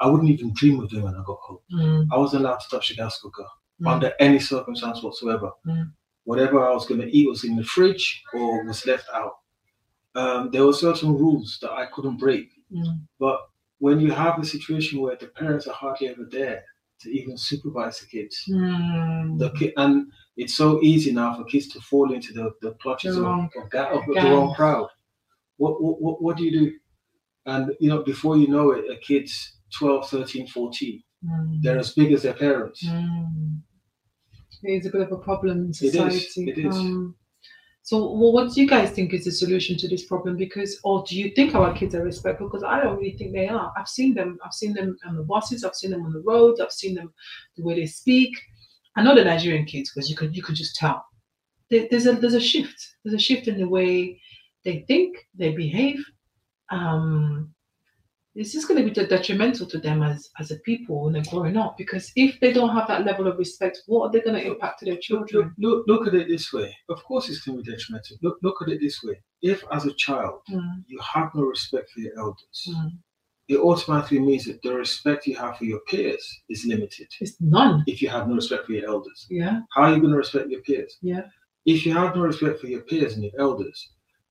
I 0.00 0.06
wouldn't 0.06 0.30
even 0.30 0.52
dream 0.54 0.80
of 0.80 0.88
doing 0.90 1.04
when 1.04 1.14
I 1.14 1.22
got 1.26 1.38
home. 1.40 1.58
mm, 1.72 2.06
I 2.12 2.16
wasn't 2.16 2.44
allowed 2.44 2.58
to 2.60 2.68
touch 2.70 2.88
the 2.90 2.94
gas 2.94 3.20
cooker 3.20 3.46
mm, 3.80 3.90
under 3.92 4.12
any 4.20 4.38
circumstance 4.38 5.02
whatsoever. 5.02 5.50
Mm. 5.66 5.90
Whatever 6.24 6.64
I 6.66 6.72
was 6.72 6.86
going 6.86 7.00
to 7.00 7.08
eat 7.16 7.28
was 7.28 7.44
in 7.44 7.56
the 7.56 7.64
fridge 7.64 8.22
or 8.34 8.64
was 8.64 8.86
left 8.86 9.06
out. 9.14 9.32
Um, 10.14 10.50
there 10.50 10.64
were 10.64 10.72
certain 10.72 11.10
rules 11.16 11.58
that 11.60 11.72
I 11.72 11.86
couldn't 11.86 12.16
break. 12.18 12.48
mm, 12.72 13.00
But 13.18 13.38
when 13.78 14.00
you 14.00 14.10
have 14.12 14.38
a 14.38 14.44
situation 14.44 15.00
where 15.00 15.16
the 15.16 15.26
parents 15.28 15.66
are 15.66 15.74
hardly 15.74 16.08
ever 16.08 16.26
there 16.30 16.64
to 17.00 17.10
even 17.10 17.36
supervise 17.36 18.00
the 18.00 18.06
kids, 18.06 18.44
mm. 18.48 19.38
the 19.38 19.50
kid, 19.50 19.72
and 19.76 20.10
it's 20.36 20.56
so 20.56 20.82
easy 20.82 21.12
now 21.12 21.34
for 21.34 21.44
kids 21.44 21.68
to 21.68 21.80
fall 21.80 22.12
into 22.12 22.32
the, 22.32 22.50
the 22.62 22.72
clutches 22.82 23.16
The 23.16 23.20
of, 23.20 23.26
wrong 23.26 23.50
of, 23.62 23.70
ga- 23.70 23.90
of 23.90 24.06
the 24.06 24.14
wrong 24.14 24.54
crowd. 24.54 24.88
What, 25.58 25.82
what, 25.82 26.22
what, 26.22 26.36
do 26.36 26.44
you 26.44 26.52
do? 26.52 26.72
And, 27.46 27.72
you 27.80 27.88
know, 27.88 28.02
before 28.02 28.36
you 28.36 28.48
know 28.48 28.72
it, 28.72 28.84
a 28.90 28.96
kid's 28.98 29.58
12, 29.78 30.08
13, 30.08 30.46
14. 30.48 31.02
Mm. 31.24 31.62
They're 31.62 31.78
as 31.78 31.92
big 31.92 32.12
as 32.12 32.22
their 32.22 32.34
parents. 32.34 32.84
Mm. 32.84 33.60
It 34.62 34.80
is 34.80 34.86
a 34.86 34.90
bit 34.90 35.02
of 35.02 35.12
a 35.12 35.18
problem 35.18 35.64
in 35.66 35.70
is, 35.70 35.78
society. 35.78 36.50
it 36.50 36.58
is. 36.58 36.76
Um, 36.76 37.14
so, 37.86 37.98
well, 38.10 38.32
what 38.32 38.52
do 38.52 38.60
you 38.60 38.66
guys 38.66 38.90
think 38.90 39.14
is 39.14 39.26
the 39.26 39.30
solution 39.30 39.76
to 39.76 39.86
this 39.86 40.04
problem? 40.04 40.36
Because, 40.36 40.80
or 40.82 41.04
do 41.08 41.16
you 41.16 41.30
think 41.36 41.54
our 41.54 41.72
kids 41.72 41.94
are 41.94 42.02
respectful? 42.02 42.48
Because 42.48 42.64
I 42.64 42.82
don't 42.82 42.96
really 42.96 43.16
think 43.16 43.32
they 43.32 43.46
are. 43.46 43.72
I've 43.78 43.86
seen 43.86 44.12
them. 44.12 44.38
I've 44.44 44.54
seen 44.54 44.74
them 44.74 44.96
on 45.06 45.14
the 45.14 45.22
buses. 45.22 45.62
I've 45.62 45.76
seen 45.76 45.92
them 45.92 46.04
on 46.04 46.12
the 46.12 46.24
roads. 46.26 46.60
I've 46.60 46.72
seen 46.72 46.96
them 46.96 47.14
the 47.56 47.62
way 47.62 47.76
they 47.76 47.86
speak. 47.86 48.36
I 48.96 49.04
know 49.04 49.14
the 49.14 49.22
Nigerian 49.22 49.66
kids 49.66 49.92
because 49.94 50.10
you 50.10 50.16
could 50.16 50.34
you 50.34 50.42
could 50.42 50.56
just 50.56 50.74
tell. 50.74 51.06
There's 51.70 52.06
a 52.06 52.14
there's 52.14 52.34
a 52.34 52.40
shift. 52.40 52.96
There's 53.04 53.14
a 53.14 53.20
shift 53.20 53.46
in 53.46 53.56
the 53.56 53.68
way 53.68 54.20
they 54.64 54.84
think, 54.88 55.18
they 55.36 55.52
behave. 55.52 56.04
Um, 56.70 57.54
it's 58.38 58.52
just 58.52 58.68
going 58.68 58.78
to 58.80 58.88
be 58.88 59.06
detrimental 59.08 59.66
to 59.66 59.78
them 59.78 60.02
as 60.02 60.28
as 60.38 60.50
a 60.50 60.56
people 60.60 61.04
when 61.04 61.12
they're 61.14 61.32
growing 61.32 61.56
up 61.56 61.76
because 61.76 62.12
if 62.16 62.38
they 62.40 62.52
don't 62.52 62.74
have 62.76 62.86
that 62.88 63.04
level 63.04 63.26
of 63.26 63.38
respect, 63.38 63.78
what 63.86 64.02
are 64.06 64.12
they 64.12 64.20
going 64.20 64.40
to 64.40 64.46
impact 64.52 64.78
to 64.80 64.84
their 64.84 64.98
children? 64.98 65.54
look, 65.58 65.84
look, 65.86 66.00
look 66.00 66.06
at 66.08 66.14
it 66.20 66.28
this 66.28 66.52
way. 66.52 66.74
Of 66.88 67.02
course, 67.04 67.28
it's 67.28 67.40
going 67.44 67.58
to 67.58 67.64
be 67.64 67.70
detrimental. 67.72 68.16
Look, 68.22 68.36
look 68.42 68.56
at 68.62 68.68
it 68.68 68.80
this 68.80 68.98
way. 69.02 69.16
If, 69.42 69.64
as 69.72 69.86
a 69.86 69.94
child, 69.94 70.40
Mm, 70.50 70.84
you 70.86 70.98
have 71.14 71.30
no 71.34 71.42
respect 71.42 71.90
for 71.90 72.00
your 72.00 72.18
elders, 72.18 72.58
mm. 72.68 72.90
it 73.48 73.58
automatically 73.58 74.18
means 74.20 74.44
that 74.46 74.60
the 74.62 74.72
respect 74.74 75.26
you 75.26 75.36
have 75.36 75.56
for 75.58 75.64
your 75.64 75.80
peers 75.88 76.24
is 76.48 76.64
limited. 76.66 77.08
It's 77.20 77.36
none. 77.40 77.84
If 77.86 78.00
you 78.02 78.08
have 78.08 78.28
no 78.28 78.34
respect 78.34 78.66
for 78.66 78.72
your 78.72 78.86
elders, 78.88 79.26
Yeah, 79.30 79.60
how 79.74 79.82
are 79.82 79.92
you 79.94 80.00
going 80.00 80.12
to 80.12 80.18
respect 80.24 80.50
your 80.50 80.62
peers? 80.62 80.96
yeah, 81.02 81.22
If 81.64 81.84
you 81.86 81.92
have 81.94 82.14
no 82.16 82.22
respect 82.22 82.60
for 82.60 82.66
your 82.68 82.82
peers 82.82 83.14
and 83.14 83.24
your 83.24 83.38
elders, 83.38 83.78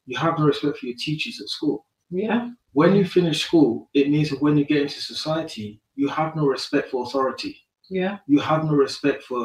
you 0.06 0.18
have 0.18 0.38
no 0.40 0.46
respect 0.46 0.78
for 0.78 0.86
your 0.86 0.96
teachers 1.08 1.40
at 1.42 1.48
school. 1.50 1.86
yeah, 2.12 2.50
When 2.80 2.96
you 2.98 3.06
finish 3.06 3.40
school, 3.48 3.90
it 3.94 4.10
means 4.10 4.30
that 4.30 4.42
when 4.42 4.58
you 4.58 4.66
get 4.66 4.82
into 4.86 5.00
society, 5.14 5.82
you 5.96 6.08
have 6.10 6.36
no 6.36 6.46
respect 6.56 6.86
for 6.92 7.04
authority. 7.06 7.54
yeah. 7.90 8.18
You 8.28 8.40
have 8.40 8.62
no 8.66 8.74
respect 8.86 9.24
for. 9.24 9.44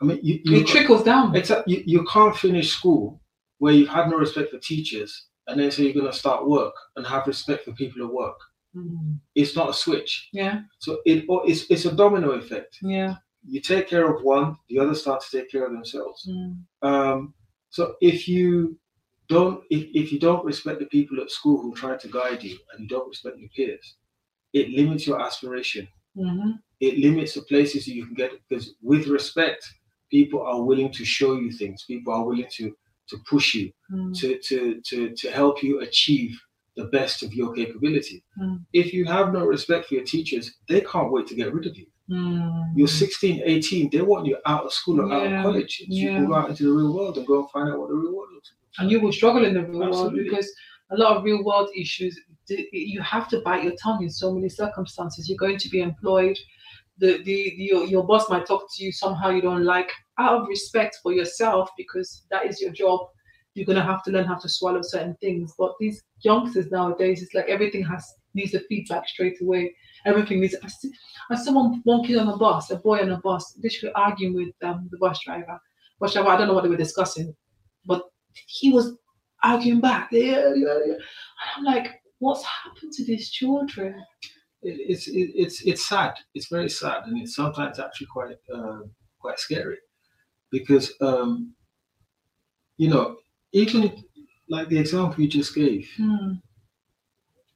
I 0.00 0.04
mean, 0.06 0.18
you, 0.22 0.34
you 0.44 0.56
It 0.60 0.66
trickles 0.66 1.02
down. 1.04 1.36
Except 1.36 1.68
you, 1.68 1.82
you 1.84 2.00
can't 2.14 2.34
finish 2.46 2.68
school 2.78 3.20
where 3.58 3.74
you've 3.74 3.94
had 3.98 4.08
no 4.08 4.16
respect 4.16 4.50
for 4.50 4.58
teachers 4.58 5.10
and 5.46 5.54
then 5.60 5.70
say 5.70 5.82
you're 5.84 5.92
going 6.00 6.10
to 6.10 6.22
start 6.24 6.48
work 6.48 6.74
and 6.96 7.06
have 7.06 7.26
respect 7.26 7.64
for 7.64 7.72
people 7.72 8.00
at 8.06 8.12
work. 8.22 8.38
Mm, 8.74 9.18
It's 9.34 9.54
not 9.56 9.68
a 9.70 9.74
switch. 9.74 10.12
Yeah, 10.32 10.56
So 10.78 10.90
it 11.04 11.24
it's, 11.50 11.62
it's 11.72 11.84
a 11.84 11.92
domino 12.02 12.30
effect. 12.42 12.78
yeah. 12.82 13.16
You 13.46 13.60
take 13.60 13.88
care 13.88 14.06
of 14.14 14.22
one, 14.22 14.56
the 14.68 14.78
others 14.78 15.00
start 15.02 15.20
to 15.22 15.30
take 15.36 15.50
care 15.50 15.64
of 15.66 15.72
themselves. 15.72 16.18
Mm, 16.30 16.52
Um, 16.90 17.34
so 17.76 17.82
if 18.00 18.26
you 18.28 18.78
don't 19.34 19.56
if, 19.76 19.82
if 20.02 20.06
you 20.12 20.18
don't 20.28 20.44
respect 20.52 20.78
the 20.80 20.86
people 20.96 21.16
at 21.22 21.30
school 21.38 21.58
who 21.62 21.70
try 21.82 21.94
to 21.96 22.08
guide 22.18 22.42
you 22.48 22.56
and 22.70 22.76
you 22.82 22.88
don't 22.94 23.08
respect 23.14 23.36
your 23.38 23.50
peers, 23.56 23.86
it 24.60 24.66
limits 24.78 25.06
your 25.08 25.20
aspiration. 25.28 25.84
mhm, 26.16 26.50
It 26.88 26.94
limits 27.06 27.32
the 27.34 27.42
places 27.52 27.80
that 27.84 27.94
you 27.98 28.04
can 28.06 28.14
get 28.22 28.30
because 28.48 28.66
with 28.90 29.04
respect, 29.18 29.62
people 30.16 30.40
are 30.50 30.62
willing 30.70 30.92
to 30.98 31.04
show 31.04 31.32
you 31.42 31.50
things. 31.60 31.78
People 31.92 32.12
are 32.16 32.26
willing 32.30 32.50
to 32.58 32.66
to 33.10 33.16
push 33.32 33.48
you 33.58 33.66
mm, 33.92 34.10
to 34.20 34.28
to 34.48 34.58
to, 34.88 34.98
to 35.20 35.26
help 35.40 35.56
you 35.66 35.72
achieve 35.88 36.32
the 36.78 36.86
best 36.96 37.16
of 37.24 37.30
your 37.38 37.50
capability. 37.60 38.18
Mm. 38.40 38.56
If 38.82 38.86
you 38.96 39.04
have 39.16 39.26
no 39.38 39.42
respect 39.54 39.82
for 39.86 39.94
your 39.98 40.04
teachers, 40.14 40.44
they 40.70 40.80
can't 40.90 41.12
wait 41.14 41.26
to 41.28 41.34
get 41.40 41.52
rid 41.56 41.66
of 41.70 41.74
you. 41.80 41.86
mm. 42.08 42.72
You're 42.76 42.88
16, 43.04 43.42
18, 43.44 43.90
they 43.92 44.02
want 44.12 44.26
you 44.30 44.36
out 44.52 44.64
of 44.66 44.72
school 44.72 44.98
or 45.02 45.06
out 45.16 45.26
of 45.26 45.32
college. 45.46 45.72
So 45.78 45.84
you 46.02 46.08
can 46.16 46.26
go 46.30 46.34
out 46.40 46.48
into 46.50 46.64
the 46.68 46.72
real 46.80 46.92
world 46.96 47.14
and 47.18 47.26
go 47.32 47.36
and 47.40 47.50
find 47.54 47.68
out 47.70 47.78
what 47.80 47.88
the 47.90 47.96
real 48.02 48.14
world 48.16 48.30
looks 48.34 48.50
like. 48.52 48.59
And 48.80 48.90
you 48.90 49.00
will 49.00 49.12
struggle 49.12 49.44
in 49.44 49.54
the 49.54 49.62
real 49.62 49.90
world 49.90 50.14
because 50.14 50.50
a 50.90 50.96
lot 50.96 51.16
of 51.16 51.22
real 51.22 51.44
world 51.44 51.68
issues 51.76 52.18
you 52.48 53.00
have 53.02 53.28
to 53.28 53.40
bite 53.42 53.62
your 53.62 53.74
tongue 53.80 54.02
in 54.02 54.10
so 54.10 54.32
many 54.34 54.48
circumstances. 54.48 55.28
You're 55.28 55.38
going 55.38 55.58
to 55.58 55.68
be 55.68 55.80
employed. 55.80 56.36
The, 56.98 57.18
the, 57.18 57.54
the 57.56 57.62
your, 57.62 57.84
your 57.84 58.04
boss 58.04 58.28
might 58.28 58.46
talk 58.46 58.64
to 58.74 58.84
you 58.84 58.90
somehow 58.90 59.30
you 59.30 59.42
don't 59.42 59.64
like. 59.64 59.90
Out 60.18 60.40
of 60.40 60.48
respect 60.48 60.98
for 61.02 61.12
yourself 61.12 61.70
because 61.76 62.26
that 62.30 62.46
is 62.46 62.60
your 62.60 62.72
job 62.72 63.00
you're 63.54 63.66
gonna 63.66 63.84
have 63.84 64.02
to 64.04 64.10
learn 64.10 64.26
how 64.26 64.36
to 64.36 64.48
swallow 64.48 64.80
certain 64.82 65.16
things. 65.20 65.52
But 65.58 65.72
these 65.80 66.02
youngsters 66.20 66.70
nowadays 66.70 67.22
it's 67.22 67.34
like 67.34 67.48
everything 67.48 67.84
has 67.84 68.06
needs 68.34 68.52
the 68.52 68.60
feedback 68.68 69.06
straight 69.08 69.40
away. 69.42 69.74
Everything 70.06 70.40
needs 70.40 70.54
I 71.30 71.36
saw 71.36 71.52
one, 71.84 72.04
kid 72.04 72.18
on 72.18 72.28
a 72.28 72.36
bus 72.36 72.70
a 72.70 72.76
boy 72.76 73.00
on 73.00 73.10
a 73.10 73.18
bus 73.18 73.58
literally 73.62 73.92
arguing 73.94 74.34
with 74.34 74.54
um, 74.62 74.88
the 74.90 74.98
bus 74.98 75.20
driver. 75.24 75.60
Bus 76.00 76.14
driver 76.14 76.28
I 76.28 76.36
don't 76.36 76.48
know 76.48 76.54
what 76.54 76.64
they 76.64 76.70
were 76.70 76.76
discussing 76.76 77.34
but 77.86 78.02
he 78.46 78.72
was 78.72 78.96
arguing 79.42 79.80
back 79.80 80.08
yeah, 80.12 80.52
yeah, 80.54 80.78
yeah. 80.86 80.94
and 80.94 81.50
I'm 81.56 81.64
like 81.64 81.88
what's 82.18 82.44
happened 82.44 82.92
to 82.92 83.04
these 83.04 83.30
children 83.30 83.94
it, 84.62 84.76
it's 84.88 85.08
it, 85.08 85.30
it's 85.34 85.62
it's 85.66 85.88
sad. 85.88 86.14
It's 86.34 86.48
very 86.48 86.68
sad, 86.68 87.04
and 87.06 87.20
it's 87.20 87.34
sometimes 87.34 87.78
actually 87.78 88.08
quite 88.08 88.36
uh, 88.54 88.80
quite 89.18 89.38
scary 89.38 89.78
because 90.50 90.92
um, 91.00 91.54
you 92.76 92.88
know 92.88 93.16
even 93.52 94.04
like 94.48 94.68
the 94.68 94.78
example 94.78 95.22
you 95.22 95.28
just 95.28 95.54
gave. 95.54 95.88
Mm, 95.98 96.40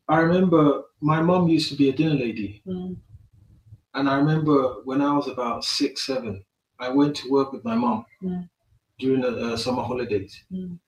I 0.09 0.19
remember 0.21 0.83
my 1.01 1.21
mom 1.21 1.49
used 1.49 1.69
to 1.71 1.77
be 1.77 1.89
a 1.89 1.93
dinner 1.93 2.15
lady, 2.15 2.63
mm, 2.67 2.97
and 3.95 4.09
I 4.09 4.17
remember 4.17 4.83
when 4.85 5.01
I 5.01 5.13
was 5.13 5.29
about 5.29 5.65
six, 5.65 6.07
seven, 6.07 6.45
I 6.79 6.89
went 6.91 7.17
to 7.17 7.31
work 7.31 7.53
with 7.53 7.65
my 7.65 7.75
mom 7.75 8.05
Mm. 8.23 8.49
During 8.99 9.21
the 9.23 9.33
uh, 9.53 9.57
summer 9.57 9.83
holidays, 9.83 10.33
Mm. 10.53 10.79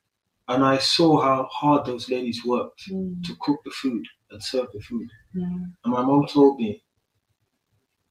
and 0.48 0.64
I 0.64 0.78
saw 0.78 1.20
how 1.20 1.44
hard 1.50 1.86
those 1.86 2.08
ladies 2.10 2.44
worked 2.44 2.82
mm, 2.90 3.22
to 3.24 3.36
cook 3.40 3.60
the 3.64 3.70
food 3.72 4.04
and 4.30 4.42
serve 4.42 4.68
the 4.72 4.80
food. 4.80 5.08
And 5.84 5.92
my 5.94 6.02
mom 6.02 6.26
told 6.26 6.58
me, 6.60 6.82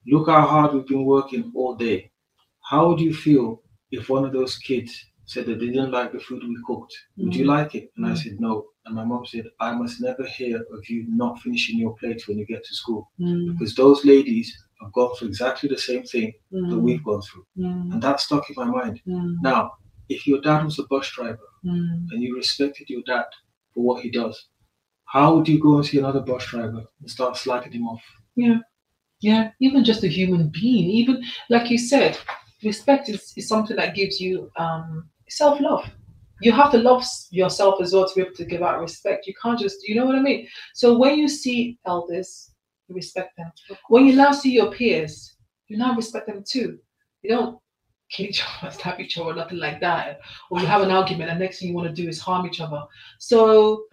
Look 0.08 0.28
how 0.30 0.46
hard 0.48 0.74
we've 0.74 0.88
been 0.88 1.04
working 1.06 1.52
all 1.56 1.76
day. 1.76 2.12
How 2.70 2.88
would 2.90 3.00
you 3.00 3.14
feel 3.14 3.62
if 3.92 4.10
one 4.10 4.24
of 4.26 4.34
those 4.34 4.58
kids 4.58 4.92
said 5.26 5.46
that 5.48 5.60
they 5.60 5.68
didn't 5.68 5.92
like 5.92 6.12
the 6.12 6.20
food 6.20 6.44
we 6.44 6.58
cooked? 6.68 6.96
Would 7.18 7.36
you 7.36 7.46
Mm. 7.46 7.48
like 7.58 7.76
it? 7.76 7.92
And 7.98 8.06
I 8.06 8.12
Mm. 8.12 8.18
said, 8.24 8.40
No. 8.40 8.54
And 8.86 8.94
my 8.96 9.04
mom 9.04 9.26
said, 9.26 9.46
I 9.60 9.74
must 9.76 10.00
never 10.02 10.26
hear 10.28 10.58
of 10.76 10.88
you 10.90 11.06
not 11.08 11.40
finishing 11.40 11.80
your 11.80 11.96
plate 11.96 12.22
when 12.28 12.38
you 12.38 12.46
get 12.46 12.64
to 12.66 12.76
school. 12.76 13.10
mm, 13.20 13.48
Because 13.52 13.74
those 13.76 14.06
ladies 14.06 14.48
have 14.80 14.92
gone 14.94 15.16
through 15.16 15.30
exactly 15.30 15.68
the 15.70 15.78
same 15.90 16.04
thing 16.04 16.34
that 16.70 16.80
we've 16.80 17.04
gone 17.04 17.22
through. 17.24 17.46
And 17.94 18.02
that 18.04 18.20
stuck 18.20 18.48
in 18.50 18.56
my 18.64 18.66
mind. 18.80 19.02
Now, 19.42 19.72
if 20.10 20.28
your 20.28 20.42
dad 20.42 20.64
was 20.64 20.80
a 20.80 20.84
bus 20.84 21.10
driver 21.12 21.48
mm. 21.64 22.06
and 22.12 22.22
you 22.22 22.36
respected 22.36 22.90
your 22.90 23.02
dad 23.06 23.26
for 23.74 23.84
what 23.84 24.04
he 24.04 24.10
does, 24.10 24.48
how 25.06 25.36
would 25.36 25.48
you 25.48 25.60
go 25.60 25.76
and 25.78 25.86
see 25.86 26.00
another 26.00 26.20
bus 26.20 26.46
driver 26.46 26.84
and 27.00 27.10
start 27.10 27.36
slagging 27.36 27.74
him 27.74 27.88
off? 27.88 28.04
Yeah, 28.36 28.60
Yeah. 29.22 29.52
even 29.62 29.84
just 29.84 30.04
a 30.04 30.08
human 30.08 30.50
being, 30.50 30.90
even 30.90 31.24
like 31.50 31.70
you 31.70 31.78
said, 31.78 32.18
respect 32.64 33.10
is, 33.10 33.34
is 33.38 33.48
something 33.48 33.78
that 33.78 33.96
gives 33.96 34.20
you 34.20 34.52
um, 34.58 35.10
self 35.30 35.60
love. 35.60 35.86
You 36.42 36.52
have 36.52 36.72
to 36.72 36.78
love 36.78 37.04
yourself 37.32 37.76
as 37.82 37.94
well 37.94 38.08
to 38.08 38.16
be 38.16 38.22
able 38.22 38.36
to 38.36 38.46
give 38.46 38.62
out 38.62 38.82
respect. 38.82 39.26
You 39.26 39.34
can't 39.42 39.58
just, 39.60 39.88
you 39.88 39.96
know 39.96 40.06
what 40.06 40.18
I 40.18 40.22
mean? 40.22 40.48
So 40.74 40.98
when 40.98 41.18
you 41.18 41.30
see 41.30 41.80
elders, 41.86 42.52
you 42.88 42.96
respect 42.96 43.38
them. 43.38 43.52
When 43.88 44.06
you 44.06 44.16
now 44.16 44.32
see 44.32 44.52
your 44.52 44.72
peers, 44.72 45.38
you 45.68 45.78
now 45.78 45.96
respect 45.96 46.28
them 46.28 46.44
too. 46.46 46.78
You 47.22 47.30
don't 47.30 47.60
kill 48.12 48.26
each 48.30 48.44
other, 48.62 48.72
stab 48.78 49.00
each 49.00 49.18
other, 49.18 49.34
nothing 49.36 49.60
like 49.60 49.80
that. 49.82 50.20
Or 50.52 50.60
you 50.60 50.68
have 50.68 50.82
an 50.82 50.92
argument, 50.92 51.30
and 51.30 51.40
next 51.40 51.60
thing 51.60 51.70
you 51.70 51.76
want 51.76 51.88
to 51.94 52.02
do 52.02 52.08
is 52.08 52.20
harm 52.20 52.46
each 52.46 52.62
other. 52.62 52.84
So, 53.20 53.86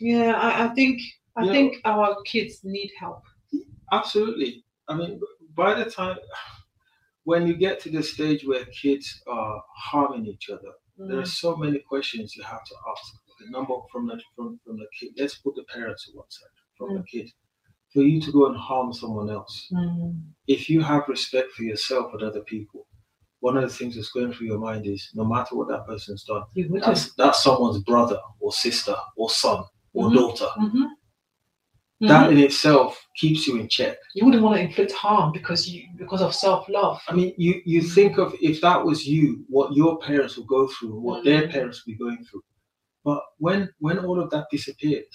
yeah, 0.00 0.32
I, 0.32 0.64
I 0.64 0.68
think 0.74 1.00
I 1.36 1.44
Yeah. 1.44 1.52
think 1.52 1.76
our 1.84 2.16
kids 2.24 2.60
need 2.64 2.90
help. 2.98 3.22
Absolutely. 3.92 4.64
I 4.88 4.94
mean, 4.94 5.20
by 5.54 5.74
the 5.74 5.90
time 5.90 6.16
when 7.24 7.46
you 7.46 7.54
get 7.54 7.80
to 7.80 7.90
the 7.90 8.02
stage 8.02 8.44
where 8.46 8.64
kids 8.66 9.22
are 9.26 9.62
harming 9.76 10.26
each 10.26 10.50
other, 10.50 10.72
there 10.98 11.18
are 11.18 11.24
so 11.26 11.56
many 11.56 11.78
questions 11.80 12.36
you 12.36 12.42
have 12.44 12.64
to 12.64 12.74
ask. 12.90 13.14
The 13.40 13.50
number 13.50 13.74
from 13.90 14.06
the 14.06 14.20
from, 14.36 14.60
from 14.64 14.76
the 14.76 14.86
kid. 14.98 15.10
Let's 15.18 15.36
put 15.38 15.54
the 15.56 15.64
parents 15.64 16.04
to 16.06 16.12
one 16.16 16.30
side. 16.30 16.48
From 16.78 16.94
the 16.96 17.02
kid, 17.10 17.30
for 17.92 18.02
you 18.02 18.20
to 18.20 18.30
go 18.32 18.46
and 18.46 18.56
harm 18.56 18.92
someone 18.92 19.30
else. 19.30 19.68
Mm. 19.72 20.20
If 20.46 20.68
you 20.68 20.80
have 20.80 21.08
respect 21.08 21.52
for 21.52 21.62
yourself 21.64 22.12
and 22.12 22.22
other 22.22 22.42
people, 22.42 22.86
one 23.42 23.56
of 23.56 23.62
the 23.64 23.68
things 23.76 23.96
that's 23.96 24.10
going 24.12 24.32
through 24.32 24.46
your 24.46 24.58
mind 24.60 24.86
is 24.86 25.10
no 25.14 25.24
matter 25.24 25.56
what 25.56 25.68
that 25.68 25.84
person's 25.84 26.22
done, 26.24 26.44
that's 26.80 27.12
that's 27.14 27.42
someone's 27.42 27.82
brother 27.82 28.18
or 28.40 28.52
sister 28.52 28.94
or 29.16 29.28
son 29.30 29.64
or 29.94 30.08
Mhm. 30.08 30.14
daughter. 30.14 30.50
Mhm. 30.58 30.86
That 32.02 32.30
in 32.32 32.38
itself 32.38 33.04
keeps 33.16 33.46
you 33.46 33.58
in 33.60 33.68
check. 33.68 33.96
you 34.14 34.24
wouldn't 34.24 34.42
want 34.44 34.56
to 34.56 34.62
inflict 34.62 34.92
harm 34.92 35.32
because 35.32 35.68
you 35.68 35.88
because 35.96 36.22
of 36.22 36.34
self 36.34 36.68
love. 36.68 37.00
I 37.08 37.12
mean, 37.14 37.34
you 37.36 37.52
you 37.64 37.80
think 37.82 38.18
of 38.18 38.34
if 38.40 38.60
that 38.60 38.84
was 38.84 39.06
you, 39.06 39.44
what 39.48 39.72
your 39.80 39.98
parents 39.98 40.36
will 40.36 40.50
go 40.56 40.66
through, 40.68 40.96
what 41.00 41.24
their 41.24 41.42
Mm. 41.42 41.52
parents 41.54 41.76
will 41.84 41.92
be 41.94 41.98
going 42.04 42.24
through. 42.24 42.44
But 43.04 43.22
when 43.38 43.60
when 43.84 43.98
all 44.06 44.18
of 44.20 44.30
that 44.30 44.46
disappears, 44.56 45.14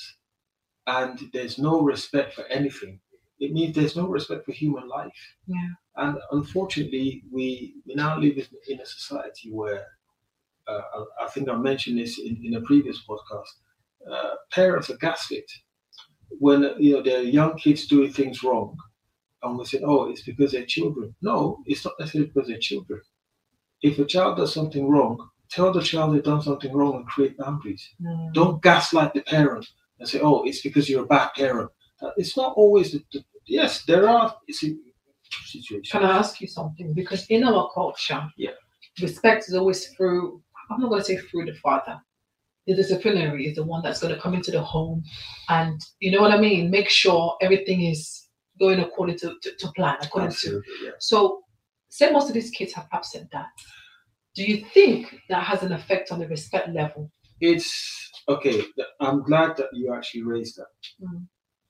and 0.88 1.13
there's 1.34 1.57
no 1.57 1.81
respect 1.81 2.34
for 2.34 2.46
anything, 2.60 3.00
it 3.39 3.51
means 3.53 3.75
there's 3.75 3.96
no 3.96 4.08
respect 4.08 4.46
for 4.46 4.51
human 4.51 4.88
life. 4.88 5.13
Yeah. 5.46 5.70
And 5.96 6.17
unfortunately, 6.32 7.24
we 7.32 7.75
we 7.86 7.96
now 7.96 8.17
live 8.17 8.38
in, 8.38 8.48
in 8.67 8.79
a 8.82 8.86
society 8.86 9.51
where 9.51 9.86
uh, 10.67 10.82
I, 10.96 11.25
I 11.25 11.27
think 11.29 11.50
I 11.50 11.56
mentioned 11.56 12.00
this 12.00 12.20
in, 12.20 12.39
in 12.44 12.56
a 12.56 12.62
previous 12.62 13.03
podcast. 13.08 13.50
Uh, 14.10 14.36
parents 14.51 14.89
are 14.89 14.98
gaslit 14.98 15.50
when 16.39 16.63
you 16.79 16.94
know 16.94 17.01
there 17.01 17.20
are 17.20 17.24
young 17.24 17.58
kids 17.58 17.88
doing 17.88 18.12
things 18.12 18.44
wrong, 18.44 18.75
and 19.44 19.58
we 19.58 19.65
say, 19.65 19.82
"Oh, 19.84 20.10
it's 20.10 20.24
because 20.24 20.51
they're 20.51 20.65
children." 20.65 21.15
No, 21.22 21.63
it's 21.65 21.86
not 21.86 21.94
necessarily 22.00 22.32
because 22.32 22.48
they're 22.48 22.60
children. 22.60 23.01
If 23.82 24.00
a 24.00 24.06
child 24.06 24.38
does 24.38 24.53
something 24.53 24.89
wrong, 24.89 25.29
tell 25.50 25.72
the 25.72 25.82
child 25.82 26.13
they've 26.15 26.24
done 26.24 26.41
something 26.41 26.74
wrong 26.74 26.96
and 26.96 27.08
create 27.08 27.38
boundaries. 27.38 27.88
Mm. 28.01 28.34
Don't 28.34 28.62
gaslight 28.62 29.13
the 29.13 29.22
parent 29.22 29.67
and 30.00 30.08
say, 30.08 30.20
"Oh, 30.22 30.44
it's 30.44 30.62
because 30.62 30.89
you're 30.89 31.03
a 31.03 31.08
bad 31.08 31.29
parent." 31.36 31.72
Uh, 32.01 32.12
It's 32.18 32.36
not 32.38 32.54
always 32.56 32.92
the, 32.92 33.04
the 33.12 33.24
yes. 33.46 33.84
There 33.86 34.08
are 34.08 34.36
situations. 34.50 35.89
Can 35.92 36.04
I 36.04 36.18
ask 36.18 36.39
you 36.42 36.48
something? 36.48 36.94
Because 36.94 37.25
in 37.27 37.44
our 37.44 37.70
culture, 37.74 38.27
Yeah. 38.38 38.51
respect 39.01 39.48
is 39.48 39.56
always 39.56 39.88
through. 39.89 40.42
I'm 40.70 40.80
not 40.82 40.89
going 40.89 41.01
to 41.01 41.06
say 41.06 41.18
through 41.18 41.46
the 41.46 41.56
father. 41.56 42.00
The 42.66 42.75
disciplinary 42.75 43.48
is 43.48 43.56
the 43.56 43.63
one 43.63 43.82
that's 43.82 44.01
going 44.01 44.13
to 44.13 44.20
come 44.20 44.34
into 44.34 44.51
the 44.51 44.62
home, 44.62 45.01
and 45.48 45.80
you 46.01 46.12
know 46.12 46.22
what 46.22 46.32
I 46.32 46.38
mean. 46.38 46.70
Make 46.70 46.89
sure 46.89 47.38
everything 47.42 47.84
is 47.86 48.27
going 48.60 48.80
according 48.82 49.18
to, 49.20 49.36
to, 49.42 49.56
to 49.60 49.68
plan, 49.74 49.98
according 50.01 50.32
to 50.32 50.62
yeah. 50.84 50.92
So, 51.00 51.44
say 51.89 52.12
most 52.12 52.27
of 52.27 52.34
these 52.34 52.50
kids 52.50 52.74
have 52.74 52.88
absent 52.92 53.32
dads. 53.32 53.48
Do 54.36 54.44
you 54.44 54.66
think 54.74 55.16
that 55.30 55.44
has 55.44 55.63
an 55.63 55.72
effect 55.72 56.12
on 56.12 56.20
the 56.20 56.27
respect 56.27 56.68
level? 56.74 57.10
It's 57.39 57.72
okay. 58.27 58.62
I'm 59.00 59.24
glad 59.24 59.56
that 59.58 59.70
you 59.72 59.94
actually 59.94 60.24
raised 60.24 60.58
that. 60.58 60.68
Mm. 61.01 61.25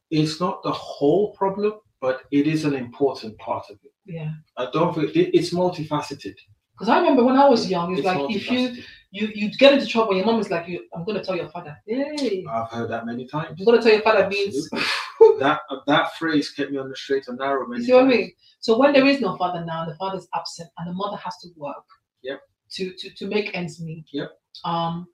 It's 0.09 0.39
not 0.39 0.63
the 0.63 0.71
whole 0.71 1.33
problem, 1.33 1.73
but 2.01 2.21
it 2.31 2.47
is 2.47 2.65
an 2.65 2.73
important 2.73 3.37
part 3.37 3.65
of 3.69 3.77
it. 3.83 3.91
Yeah. 4.05 4.31
I 4.57 4.69
don't 4.71 4.93
think 4.93 5.15
it, 5.15 5.37
it's 5.37 5.53
multifaceted. 5.53 6.35
Because 6.73 6.89
I 6.89 6.99
remember 6.99 7.23
when 7.23 7.37
I 7.37 7.49
was 7.49 7.69
young, 7.69 7.91
it's, 7.91 7.99
It's 7.99 8.05
like 8.05 8.29
if 8.29 8.51
you 8.51 8.83
you 9.11 9.29
you 9.33 9.51
get 9.57 9.73
into 9.73 9.87
trouble, 9.87 10.15
your 10.15 10.25
mom 10.25 10.39
is 10.39 10.51
like, 10.51 10.67
"You, 10.67 10.85
I'm 10.93 11.03
going 11.05 11.17
to 11.17 11.23
tell 11.23 11.35
your 11.35 11.49
father." 11.49 11.75
Hey, 11.87 12.45
I've 12.47 12.69
heard 12.69 12.91
that 12.91 13.05
many 13.05 13.25
times. 13.25 13.55
I'm 13.57 13.65
going 13.65 13.77
to 13.77 13.83
tell 13.83 13.93
your 13.93 14.03
father 14.03 14.27
means. 14.27 14.69
that 15.39 15.61
that 15.87 16.15
phrase 16.17 16.51
kept 16.51 16.71
me 16.71 16.77
on 16.77 16.89
the 16.89 16.95
straight 16.95 17.27
and 17.27 17.39
narrow 17.39 17.63
You 17.63 17.69
many 17.69 17.83
see 17.85 17.93
what 17.93 18.03
I 18.03 18.07
mean? 18.07 18.31
So 18.59 18.77
when 18.77 18.93
there 18.93 19.07
is 19.07 19.21
no 19.21 19.35
father 19.37 19.65
now, 19.65 19.85
the 19.85 19.95
father's 19.95 20.27
absent, 20.35 20.69
and 20.77 20.87
the 20.87 20.93
mother 20.93 21.17
has 21.17 21.35
to 21.37 21.49
work. 21.55 21.85
Yep. 22.21 22.41
To 22.73 22.93
to 22.93 23.09
to 23.15 23.27
make 23.27 23.55
ends 23.55 23.81
meet. 23.81 24.05
Yep. 24.11 24.31
Um, 24.63 25.07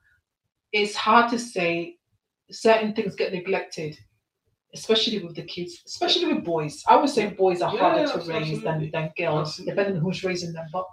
it's 0.73 0.95
hard 0.95 1.29
to 1.31 1.39
say 1.39 1.97
certain 2.51 2.93
things 2.93 3.15
get 3.15 3.31
neglected, 3.31 3.97
especially 4.73 5.19
with 5.23 5.35
the 5.35 5.43
kids, 5.43 5.81
especially 5.85 6.33
with 6.33 6.43
boys. 6.43 6.81
I 6.87 6.95
would 6.97 7.09
say 7.09 7.29
boys 7.31 7.61
are 7.61 7.73
Yeah, 7.73 7.79
harder 7.79 8.07
to 8.11 8.31
raise 8.31 8.61
than, 8.61 8.89
than 8.91 9.11
girls, 9.17 9.49
Absolutely. 9.49 9.71
depending 9.71 9.95
on 9.97 10.01
who's 10.03 10.23
raising 10.23 10.53
them. 10.53 10.65
But 10.73 10.85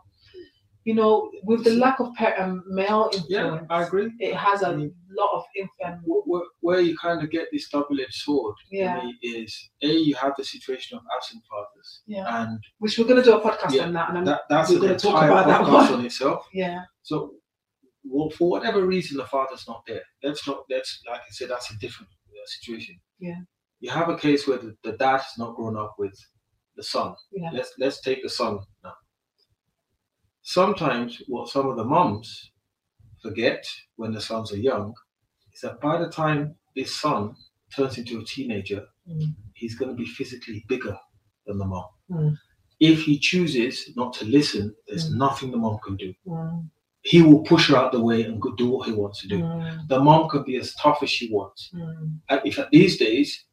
you 0.85 0.95
know, 0.95 1.31
with 1.45 1.63
the 1.65 1.75
lack 1.75 2.01
of 2.01 2.09
pa- 2.15 2.33
um, 2.39 2.65
male 2.69 3.11
Yeah, 3.29 3.61
I 3.69 3.83
agree. 3.85 4.11
it 4.19 4.35
has 4.35 4.63
a 4.63 4.69
I 4.69 4.77
mean- 4.77 4.95
lot 5.11 5.31
of 5.35 5.43
influence. 5.55 6.03
Wh- 6.09 6.25
wh- 6.31 6.65
Where 6.65 6.81
you 6.81 6.97
kind 6.97 7.23
of 7.23 7.31
get 7.31 7.49
this 7.53 7.69
double-edged 7.69 8.15
sword 8.15 8.55
Yeah. 8.71 9.03
me 9.03 9.19
is 9.23 9.71
a 9.83 9.89
you 9.89 10.15
have 10.15 10.33
the 10.39 10.45
situation 10.45 10.97
of 10.97 11.03
absent 11.15 11.43
fathers, 11.51 12.03
Yeah. 12.07 12.43
and 12.43 12.59
Which 12.79 12.99
we're 12.99 13.05
gonna 13.07 13.23
do 13.23 13.35
a 13.37 13.41
podcast 13.43 13.73
Yeah, 13.75 13.85
on 13.85 13.93
that, 13.93 14.09
and 14.09 14.19
I'm, 14.19 14.25
that, 14.25 14.43
that's 14.49 14.71
we're 14.71 14.81
gonna 14.81 14.99
talk 14.99 15.15
entire 15.23 15.31
about 15.31 15.47
that 15.49 15.63
one. 15.71 15.93
on 16.01 16.05
itself. 16.07 16.47
yeah, 16.55 16.85
So, 17.03 17.35
well, 18.05 18.31
for 18.31 18.49
whatever 18.49 18.87
reason, 18.87 19.19
the 19.19 19.27
father's 19.27 19.67
not 19.69 19.83
there. 19.87 20.03
Let's 20.23 20.47
not. 20.47 20.65
Let's 20.71 21.03
like 21.07 21.21
I 21.21 21.31
said, 21.31 21.51
that's 21.51 21.71
a 21.71 21.77
different 21.79 22.11
uh, 22.11 22.47
situation. 22.47 22.99
Yeah. 23.19 23.41
You 23.81 23.91
have 23.91 24.09
a 24.09 24.17
case 24.17 24.47
where 24.47 24.59
the, 24.59 24.77
the 24.85 24.93
dad 24.93 25.19
has 25.19 25.39
not 25.39 25.57
grown 25.57 25.77
up 25.77 25.95
with 25.99 26.15
the 26.77 26.83
son. 26.83 27.15
Yeah. 27.33 27.51
Let's 27.53 27.73
let's 27.79 28.01
take 28.01 28.23
the 28.23 28.29
son 28.29 28.59
now. 28.85 28.93
Sometimes, 30.43 31.23
what 31.29 31.49
some 31.49 31.69
of 31.69 31.77
the 31.77 31.85
moms 31.85 32.51
forget 33.23 33.67
when 33.97 34.13
the 34.13 34.21
sons 34.21 34.53
are 34.53 34.57
young 34.59 34.95
is 35.55 35.61
that 35.61 35.81
by 35.81 35.99
the 35.99 36.09
time 36.11 36.55
this 36.75 36.95
son 37.01 37.35
turns 37.75 37.99
into 37.99 38.19
a 38.21 38.25
teenager, 38.25 38.87
Mm. 39.09 39.35
he's 39.55 39.75
going 39.77 39.91
to 39.91 39.97
be 39.97 40.07
physically 40.07 40.65
bigger 40.69 40.97
than 41.47 41.59
the 41.59 41.65
mom. 41.65 41.87
Mm. 42.11 42.39
If 42.79 43.03
he 43.03 43.19
chooses 43.19 43.91
not 43.97 44.13
to 44.15 44.25
listen, 44.25 44.75
there's 44.87 45.11
Mm. 45.11 45.17
nothing 45.17 45.51
the 45.51 45.57
mom 45.57 45.79
can 45.85 45.97
do. 45.97 46.15
Mm, 46.27 46.71
He 47.03 47.23
will 47.23 47.43
push 47.45 47.69
her 47.71 47.77
out 47.77 47.93
the 47.93 48.01
way 48.03 48.23
and 48.25 48.41
go 48.41 48.55
do 48.57 48.69
what 48.69 48.87
he 48.87 48.93
wants 48.93 49.21
to 49.23 49.29
do. 49.29 49.39
mm, 49.39 49.89
The 49.89 50.01
mom 50.01 50.29
can 50.29 50.43
be 50.45 50.57
as 50.57 50.75
tough 50.75 51.03
as 51.03 51.11
she 51.11 51.31
wants. 51.33 51.71
mm, 51.75 52.21
And 52.29 52.41
if 52.45 52.59
at 52.59 52.71
these 52.71 52.99
days, 52.99 53.47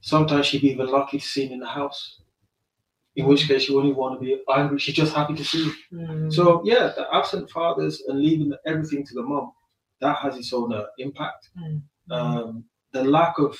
sometimes 0.00 0.46
she'd 0.46 0.62
be 0.62 0.70
even 0.70 0.86
lucky 0.86 1.18
to 1.18 1.24
see 1.24 1.46
him 1.46 1.52
in 1.54 1.60
the 1.60 1.66
house. 1.66 2.20
In 3.16 3.26
which 3.26 3.48
case, 3.48 3.62
she 3.62 3.74
wouldn't 3.74 3.96
want 3.96 4.20
to 4.20 4.24
be 4.24 4.40
angry. 4.48 4.78
She's 4.78 4.94
just 4.94 5.14
happy 5.14 5.34
to 5.34 5.44
see 5.44 5.64
him. 5.64 5.74
mm. 5.92 6.32
So 6.32 6.62
yeah, 6.64 6.92
the 6.96 7.06
absent 7.12 7.50
fathers 7.50 8.02
and 8.06 8.20
leaving 8.20 8.52
everything 8.64 9.04
to 9.06 9.14
the 9.14 9.22
mom, 9.22 9.52
that 10.00 10.16
has 10.18 10.36
its 10.36 10.52
own 10.52 10.72
uh, 10.72 10.86
impact. 10.98 11.50
Mm, 11.58 11.82
Um, 12.10 12.64
the 12.92 13.04
lack 13.04 13.38
of 13.38 13.58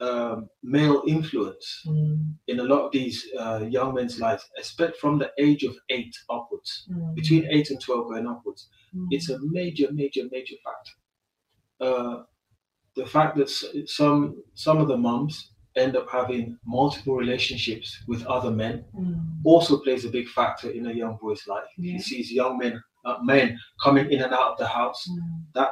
um, 0.00 0.48
male 0.62 1.02
influence 1.06 1.82
mm, 1.86 2.34
in 2.46 2.60
a 2.60 2.64
lot 2.64 2.82
of 2.86 2.92
these 2.92 3.26
uh, 3.38 3.64
young 3.68 3.94
men's 3.94 4.18
lives, 4.20 4.44
especially 4.58 4.94
from 5.00 5.18
the 5.18 5.30
age 5.38 5.64
of 5.64 5.76
eight 5.90 6.14
upwards, 6.30 6.86
mm, 6.90 7.14
between 7.14 7.46
eight 7.50 7.70
and 7.70 7.80
twelve 7.80 8.08
going 8.08 8.26
upwards, 8.26 8.68
mm. 8.94 9.06
it's 9.10 9.28
a 9.30 9.38
major, 9.42 9.88
major, 9.92 10.22
major 10.32 10.56
factor. 10.64 10.96
Uh, 11.80 12.22
the 12.96 13.06
fact 13.06 13.36
that 13.36 13.50
some 13.86 14.42
some 14.54 14.78
of 14.78 14.88
the 14.88 14.96
mums 14.96 15.52
end 15.78 15.96
up 15.96 16.08
having 16.10 16.58
multiple 16.66 17.16
relationships 17.16 17.88
with 18.10 18.20
other 18.26 18.50
men 18.50 18.84
Mm, 18.98 19.20
also 19.44 19.78
plays 19.84 20.04
a 20.04 20.10
big 20.10 20.28
factor 20.28 20.68
in 20.70 20.86
a 20.86 20.92
young 20.92 21.16
boy's 21.22 21.44
life. 21.46 21.70
Yeah. 21.78 21.92
He 21.94 21.98
sees 22.00 22.32
young 22.32 22.58
men 22.58 22.74
uh, 23.04 23.18
men 23.22 23.46
coming 23.84 24.06
in 24.12 24.20
and 24.22 24.32
out 24.32 24.52
of 24.52 24.58
the 24.58 24.66
house. 24.66 25.00
mm. 25.08 25.66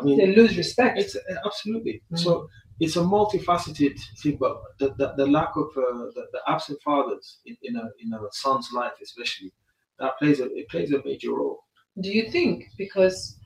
I 0.00 0.04
mean, 0.04 0.18
They 0.18 0.34
lose 0.34 0.56
respect. 0.56 0.98
it's 0.98 1.14
uh, 1.16 1.20
absolutely 1.48 2.02
Mm. 2.12 2.18
so. 2.18 2.48
It's 2.80 2.96
a 2.96 3.00
multifaceted 3.00 3.96
thing, 4.20 4.36
but 4.44 4.54
the, 4.80 4.88
the, 4.98 5.12
the 5.16 5.26
lack 5.26 5.52
of 5.56 5.68
uh, 5.76 6.06
the, 6.16 6.22
the 6.32 6.40
absent 6.48 6.78
fathers 6.82 7.38
in, 7.46 7.56
in 7.62 7.76
a 7.76 7.84
in 8.02 8.08
a 8.12 8.18
son's 8.32 8.68
life, 8.72 8.96
especially, 9.06 9.52
that 10.00 10.18
plays 10.18 10.40
a 10.40 10.46
it 10.60 10.66
plays 10.68 10.90
a 10.92 11.00
major 11.04 11.32
role. 11.40 11.58
Do 12.00 12.10
you 12.18 12.24
think 12.34 12.56
because 12.84 13.38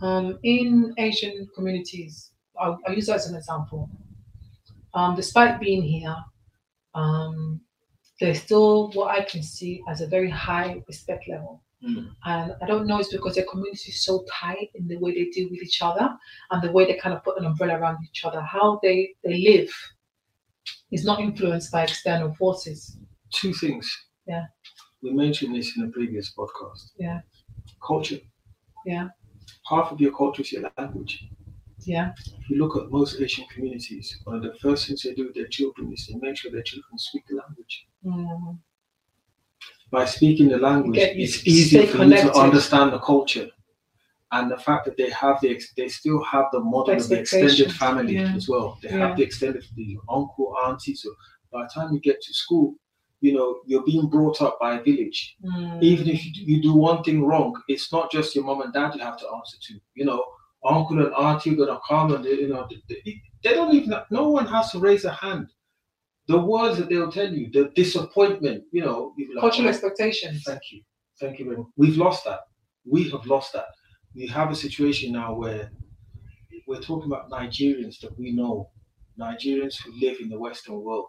um, 0.00 0.26
in 0.42 0.92
Asian 0.98 1.46
communities, 1.54 2.32
I'll, 2.60 2.76
I'll 2.84 2.94
use 3.00 3.06
that 3.06 3.16
as 3.22 3.26
an 3.30 3.36
example. 3.36 3.88
Um, 4.94 5.16
despite 5.16 5.60
being 5.60 5.82
here, 5.82 6.16
um, 6.94 7.60
there's 8.20 8.42
still 8.42 8.90
what 8.92 9.10
I 9.10 9.24
can 9.24 9.42
see 9.42 9.82
as 9.88 10.00
a 10.00 10.06
very 10.06 10.30
high 10.30 10.82
respect 10.86 11.28
level. 11.28 11.62
Mm. 11.84 12.10
And 12.24 12.54
I 12.62 12.66
don't 12.66 12.86
know 12.86 12.98
it's 12.98 13.12
because 13.12 13.34
their 13.34 13.46
community 13.50 13.90
is 13.90 14.04
so 14.04 14.24
tight 14.30 14.70
in 14.74 14.86
the 14.86 14.98
way 14.98 15.12
they 15.12 15.30
deal 15.30 15.48
with 15.50 15.62
each 15.62 15.82
other 15.82 16.08
and 16.50 16.62
the 16.62 16.70
way 16.70 16.86
they 16.86 16.96
kind 16.98 17.14
of 17.14 17.24
put 17.24 17.38
an 17.38 17.46
umbrella 17.46 17.78
around 17.78 17.98
each 18.04 18.24
other. 18.24 18.40
How 18.40 18.78
they, 18.82 19.14
they 19.24 19.38
live 19.38 19.72
is 20.92 21.04
not 21.04 21.20
influenced 21.20 21.72
by 21.72 21.82
external 21.82 22.34
forces. 22.34 22.98
Two 23.32 23.52
things. 23.52 23.90
Yeah. 24.28 24.44
We 25.02 25.12
mentioned 25.12 25.56
this 25.56 25.76
in 25.76 25.84
a 25.84 25.88
previous 25.88 26.32
podcast. 26.32 26.92
Yeah. 26.96 27.20
Culture. 27.84 28.20
Yeah. 28.86 29.08
Half 29.68 29.90
of 29.90 30.00
your 30.00 30.12
culture 30.12 30.42
is 30.42 30.52
your 30.52 30.70
language. 30.78 31.26
Yeah. 31.84 32.12
If 32.40 32.50
you 32.50 32.58
look 32.58 32.76
at 32.76 32.90
most 32.90 33.20
Asian 33.20 33.46
communities, 33.52 34.18
one 34.24 34.36
of 34.36 34.42
the 34.42 34.54
first 34.60 34.86
things 34.86 35.02
they 35.02 35.14
do 35.14 35.26
with 35.26 35.34
their 35.34 35.48
children 35.48 35.92
is 35.92 36.06
they 36.06 36.18
make 36.20 36.36
sure 36.36 36.50
their 36.50 36.62
children 36.62 36.98
speak 36.98 37.24
the 37.28 37.36
language. 37.36 37.86
Mm. 38.04 38.58
By 39.90 40.06
speaking 40.06 40.48
the 40.48 40.58
language, 40.58 40.94
Get 40.94 41.16
it's 41.16 41.46
easier 41.46 41.82
stay 41.86 41.92
for 41.92 42.04
you 42.04 42.16
to 42.16 42.32
understand 42.32 42.92
the 42.92 42.98
culture. 42.98 43.48
And 44.30 44.50
the 44.50 44.56
fact 44.56 44.86
that 44.86 44.96
they 44.96 45.10
have 45.10 45.40
the, 45.42 45.60
they 45.76 45.88
still 45.88 46.22
have 46.24 46.46
the 46.52 46.60
model 46.60 46.96
of 46.96 47.06
the 47.08 47.20
extended 47.20 47.70
family 47.72 48.14
yeah. 48.14 48.34
as 48.34 48.48
well. 48.48 48.78
They 48.82 48.88
Yeah. 48.88 49.08
have 49.08 49.16
the 49.18 49.22
extended, 49.22 49.62
the 49.76 49.98
uncle, 50.08 50.54
auntie. 50.64 50.94
So 50.94 51.10
by 51.52 51.64
the 51.64 51.68
time 51.68 51.92
you 51.92 52.00
get 52.00 52.22
to 52.22 52.32
school, 52.32 52.74
you 53.20 53.34
know, 53.34 53.60
you're 53.66 53.84
being 53.84 54.08
brought 54.08 54.40
up 54.40 54.58
by 54.58 54.78
a 54.78 54.82
village. 54.82 55.36
Mm. 55.44 55.82
Even 55.82 56.08
if 56.08 56.24
you 56.34 56.62
do 56.62 56.74
one 56.74 57.02
thing 57.04 57.22
wrong, 57.24 57.54
it's 57.68 57.92
not 57.92 58.10
just 58.10 58.34
your 58.34 58.44
mom 58.44 58.62
and 58.62 58.72
dad 58.72 58.94
you 58.94 59.00
have 59.02 59.18
to 59.18 59.28
answer 59.28 59.58
to. 59.60 59.74
You 59.94 60.06
know, 60.06 60.24
uncle 60.64 61.04
and 61.04 61.14
auntie 61.14 61.52
are 61.52 61.56
gonna 61.56 61.80
come 61.88 62.14
and 62.14 62.24
they, 62.24 62.30
you 62.34 62.48
know 62.48 62.66
they, 62.70 62.82
they- 63.04 63.22
don't 63.54 63.74
even. 63.74 63.94
No 64.10 64.28
one 64.30 64.46
has 64.46 64.70
to 64.72 64.78
raise 64.78 65.04
a 65.04 65.12
hand. 65.12 65.48
The 66.28 66.38
words 66.40 66.78
that 66.78 66.88
they'll 66.88 67.10
tell 67.10 67.32
you, 67.32 67.50
the 67.50 67.70
disappointment. 67.74 68.64
You 68.72 68.84
know, 68.84 69.14
like, 69.18 69.40
cultural 69.40 69.66
"Oh, 69.66 69.70
expectations. 69.70 70.44
Thank 70.46 70.62
you. 70.70 70.82
Thank 71.20 71.38
you 71.38 71.44
very 71.46 71.56
much. 71.58 71.66
We've 71.76 71.96
lost 71.96 72.24
that. 72.24 72.40
We 72.84 73.10
have 73.10 73.26
lost 73.26 73.52
that. 73.54 73.66
We 74.14 74.26
have 74.28 74.50
a 74.50 74.54
situation 74.54 75.12
now 75.12 75.34
where 75.34 75.70
we're 76.66 76.80
talking 76.80 77.10
about 77.10 77.30
Nigerians 77.30 77.98
that 78.00 78.16
we 78.18 78.32
know, 78.32 78.70
Nigerians 79.18 79.76
who 79.82 79.92
live 80.00 80.18
in 80.20 80.28
the 80.28 80.38
Western 80.38 80.80
world. 80.80 81.08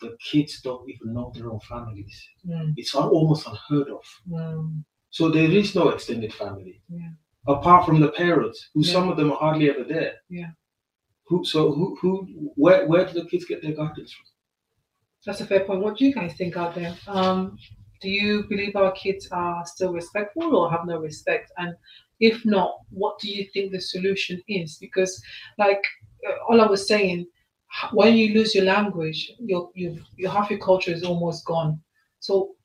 The 0.00 0.16
kids 0.30 0.60
don't 0.60 0.88
even 0.90 1.14
know 1.14 1.32
their 1.34 1.50
own 1.50 1.60
families. 1.60 2.16
Mm, 2.46 2.74
It's 2.76 2.94
almost 2.94 3.46
unheard 3.46 3.88
of. 3.88 4.04
mm, 4.28 4.84
So 5.10 5.30
there 5.30 5.50
is 5.50 5.74
no 5.74 5.88
extended 5.88 6.34
family. 6.34 6.82
Yeah. 6.88 7.12
Apart 7.48 7.86
from 7.86 8.00
the 8.00 8.08
parents, 8.10 8.70
who 8.74 8.82
Yeah. 8.82 8.92
some 8.92 9.08
of 9.08 9.16
them 9.16 9.30
are 9.32 9.38
hardly 9.38 9.70
ever 9.70 9.84
there. 9.84 10.14
Yeah. 10.28 10.50
Who 11.28 11.44
so 11.44 11.72
who 11.72 11.96
who 12.00 12.26
where 12.56 12.86
where 12.86 13.04
do 13.06 13.12
the 13.12 13.28
kids 13.28 13.44
get 13.44 13.62
their 13.62 13.72
guidance 13.72 14.12
from? 14.12 14.26
That's 15.24 15.40
a 15.40 15.46
fair 15.46 15.64
point. 15.64 15.82
What 15.82 15.96
do 15.96 16.04
you 16.06 16.14
guys 16.14 16.34
think 16.34 16.56
out 16.56 16.74
there? 16.74 16.96
Um, 17.08 17.58
do 18.00 18.08
you 18.08 18.44
believe 18.48 18.76
our 18.76 18.92
kids 18.92 19.28
are 19.32 19.64
still 19.66 19.92
respectful 19.92 20.54
or 20.56 20.70
have 20.70 20.86
no 20.86 20.98
respect? 20.98 21.50
And 21.58 21.74
if 22.20 22.44
not, 22.44 22.76
what 22.90 23.18
do 23.18 23.28
you 23.28 23.44
think 23.52 23.72
the 23.72 23.80
solution 23.80 24.40
is? 24.48 24.78
Because, 24.78 25.20
like 25.58 25.82
uh, 26.28 26.34
all 26.48 26.60
I 26.60 26.66
was 26.66 26.86
saying, 26.86 27.26
when 27.92 28.16
you 28.16 28.34
lose 28.34 28.54
your 28.54 28.64
language, 28.64 29.32
your 29.40 29.70
your 29.74 29.94
your 30.16 30.30
half 30.30 30.50
your 30.50 30.60
culture 30.60 30.92
is 30.92 31.02
almost 31.02 31.44
gone. 31.44 31.80
So, 32.20 32.55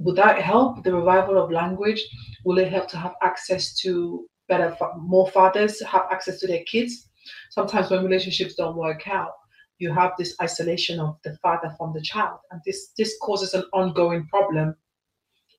would 0.00 0.16
that 0.16 0.40
help 0.40 0.82
the 0.82 0.94
revival 0.94 1.42
of 1.42 1.50
language? 1.50 2.02
Will 2.44 2.58
it 2.58 2.72
help 2.72 2.88
to 2.88 2.96
have 2.96 3.14
access 3.22 3.74
to 3.80 4.26
better, 4.48 4.76
more 4.98 5.28
fathers 5.28 5.80
have 5.82 6.06
access 6.10 6.40
to 6.40 6.46
their 6.46 6.64
kids? 6.64 7.08
Sometimes 7.50 7.90
when 7.90 8.04
relationships 8.04 8.54
don't 8.54 8.76
work 8.76 9.06
out, 9.06 9.32
you 9.78 9.92
have 9.92 10.12
this 10.18 10.34
isolation 10.40 11.00
of 11.00 11.16
the 11.24 11.36
father 11.42 11.74
from 11.76 11.92
the 11.92 12.02
child 12.02 12.38
and 12.50 12.60
this 12.66 12.92
this 12.98 13.16
causes 13.22 13.54
an 13.54 13.64
ongoing 13.72 14.26
problem 14.26 14.76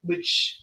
which 0.03 0.55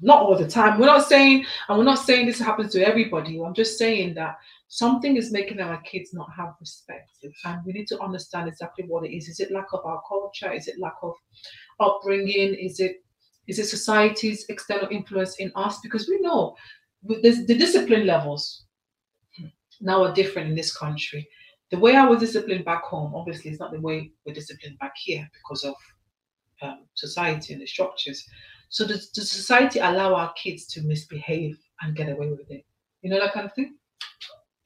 not 0.00 0.22
all 0.22 0.36
the 0.36 0.48
time. 0.48 0.78
We're 0.78 0.86
not 0.86 1.06
saying 1.06 1.44
and 1.68 1.78
we're 1.78 1.84
not 1.84 1.98
saying 1.98 2.26
this 2.26 2.38
happens 2.38 2.72
to 2.72 2.86
everybody. 2.86 3.40
I'm 3.40 3.54
just 3.54 3.78
saying 3.78 4.14
that 4.14 4.36
something 4.68 5.16
is 5.16 5.32
making 5.32 5.60
our 5.60 5.80
kids 5.82 6.12
not 6.12 6.28
have 6.36 6.54
respect. 6.60 7.10
And 7.44 7.60
we 7.64 7.72
need 7.72 7.86
to 7.88 8.00
understand 8.00 8.48
exactly 8.48 8.84
what 8.86 9.04
it 9.04 9.16
is. 9.16 9.28
Is 9.28 9.40
it 9.40 9.50
lack 9.50 9.72
of 9.72 9.84
our 9.84 10.02
culture? 10.08 10.52
Is 10.52 10.68
it 10.68 10.78
lack 10.78 10.96
of 11.02 11.14
upbringing? 11.80 12.54
Is 12.54 12.80
it 12.80 13.02
is 13.46 13.58
it 13.58 13.66
society's 13.66 14.44
external 14.48 14.88
influence 14.90 15.36
in 15.36 15.52
us? 15.54 15.78
Because 15.80 16.08
we 16.08 16.20
know 16.20 16.56
this, 17.22 17.46
the 17.46 17.56
discipline 17.56 18.06
levels 18.06 18.64
now 19.80 20.02
are 20.02 20.14
different 20.14 20.48
in 20.48 20.56
this 20.56 20.76
country. 20.76 21.28
The 21.70 21.78
way 21.78 21.96
I 21.96 22.06
was 22.06 22.20
disciplined 22.20 22.64
back 22.64 22.84
home, 22.84 23.14
obviously, 23.14 23.50
is 23.50 23.60
not 23.60 23.72
the 23.72 23.80
way 23.80 24.10
we're 24.24 24.34
disciplined 24.34 24.78
back 24.78 24.94
here 24.96 25.28
because 25.32 25.64
of 25.64 25.74
um, 26.62 26.86
society 26.94 27.52
and 27.52 27.62
the 27.62 27.66
structures. 27.66 28.24
So 28.68 28.86
does, 28.86 29.08
does 29.10 29.30
society 29.30 29.78
allow 29.78 30.14
our 30.14 30.32
kids 30.34 30.66
to 30.68 30.82
misbehave 30.82 31.58
and 31.82 31.96
get 31.96 32.08
away 32.10 32.28
with 32.30 32.50
it? 32.50 32.64
You 33.02 33.10
know 33.10 33.20
that 33.20 33.32
kind 33.32 33.46
of 33.46 33.54
thing. 33.54 33.76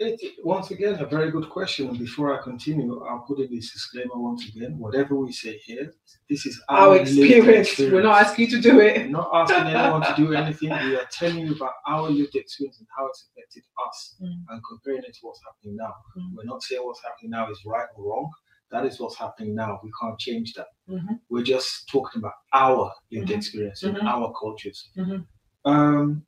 It, 0.02 0.18
once 0.42 0.70
again, 0.70 0.94
a 0.98 1.04
very 1.04 1.30
good 1.30 1.50
question. 1.50 1.94
Before 1.94 2.32
I 2.38 2.42
continue, 2.42 3.04
I'll 3.04 3.18
put 3.28 3.38
in 3.38 3.54
this 3.54 3.70
disclaimer 3.70 4.14
once 4.16 4.48
again. 4.48 4.78
Whatever 4.78 5.14
we 5.14 5.30
say 5.30 5.58
here, 5.58 5.92
this 6.30 6.46
is 6.46 6.58
Our 6.70 6.78
our, 6.78 6.88
lived 7.04 7.10
experience. 7.10 7.78
We're 7.78 8.02
not 8.02 8.22
asking 8.24 8.46
you 8.46 8.50
to 8.56 8.62
do 8.62 8.76
We're 8.76 8.82
it. 8.84 9.10
not 9.10 9.28
asking 9.34 9.66
anyone 9.76 10.00
to 10.00 10.14
do 10.16 10.32
anything. 10.32 10.70
We 10.70 10.96
are 10.96 11.04
telling 11.12 11.40
you 11.46 11.54
about 11.54 11.72
our 11.86 12.08
lived 12.08 12.34
experience 12.34 12.78
and 12.78 12.88
how 12.96 13.08
it's 13.08 13.26
affected 13.30 13.62
us 13.86 14.14
Mm. 14.22 14.40
and 14.48 14.62
comparing 14.70 15.04
it 15.04 15.12
to 15.12 15.20
what's 15.20 15.40
happening 15.46 15.76
now. 15.76 15.92
Mm. 16.16 16.32
We're 16.34 16.44
not 16.44 16.62
saying 16.62 16.80
what's 16.82 17.02
happening 17.02 17.32
now 17.32 17.50
is 17.50 17.60
right 17.66 17.86
or 17.96 18.04
wrong. 18.08 18.30
That 18.70 18.86
is 18.86 19.00
what's 19.00 19.16
happening 19.18 19.54
now. 19.54 19.80
We 19.82 19.90
can't 20.00 20.18
change 20.18 20.52
that. 20.54 20.68
Mhm. 20.88 21.18
We're 21.28 21.42
just 21.42 21.88
talking 21.88 22.20
about 22.20 22.34
our 22.52 22.92
lived 23.10 23.28
Mhm. 23.28 23.36
experience 23.36 23.82
and 23.82 23.96
Mhm. 23.96 24.04
our 24.04 24.32
cultures. 24.38 24.90
Mhm. 24.96 25.26
Um, 25.64 26.24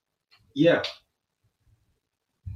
yeah. 0.55 0.83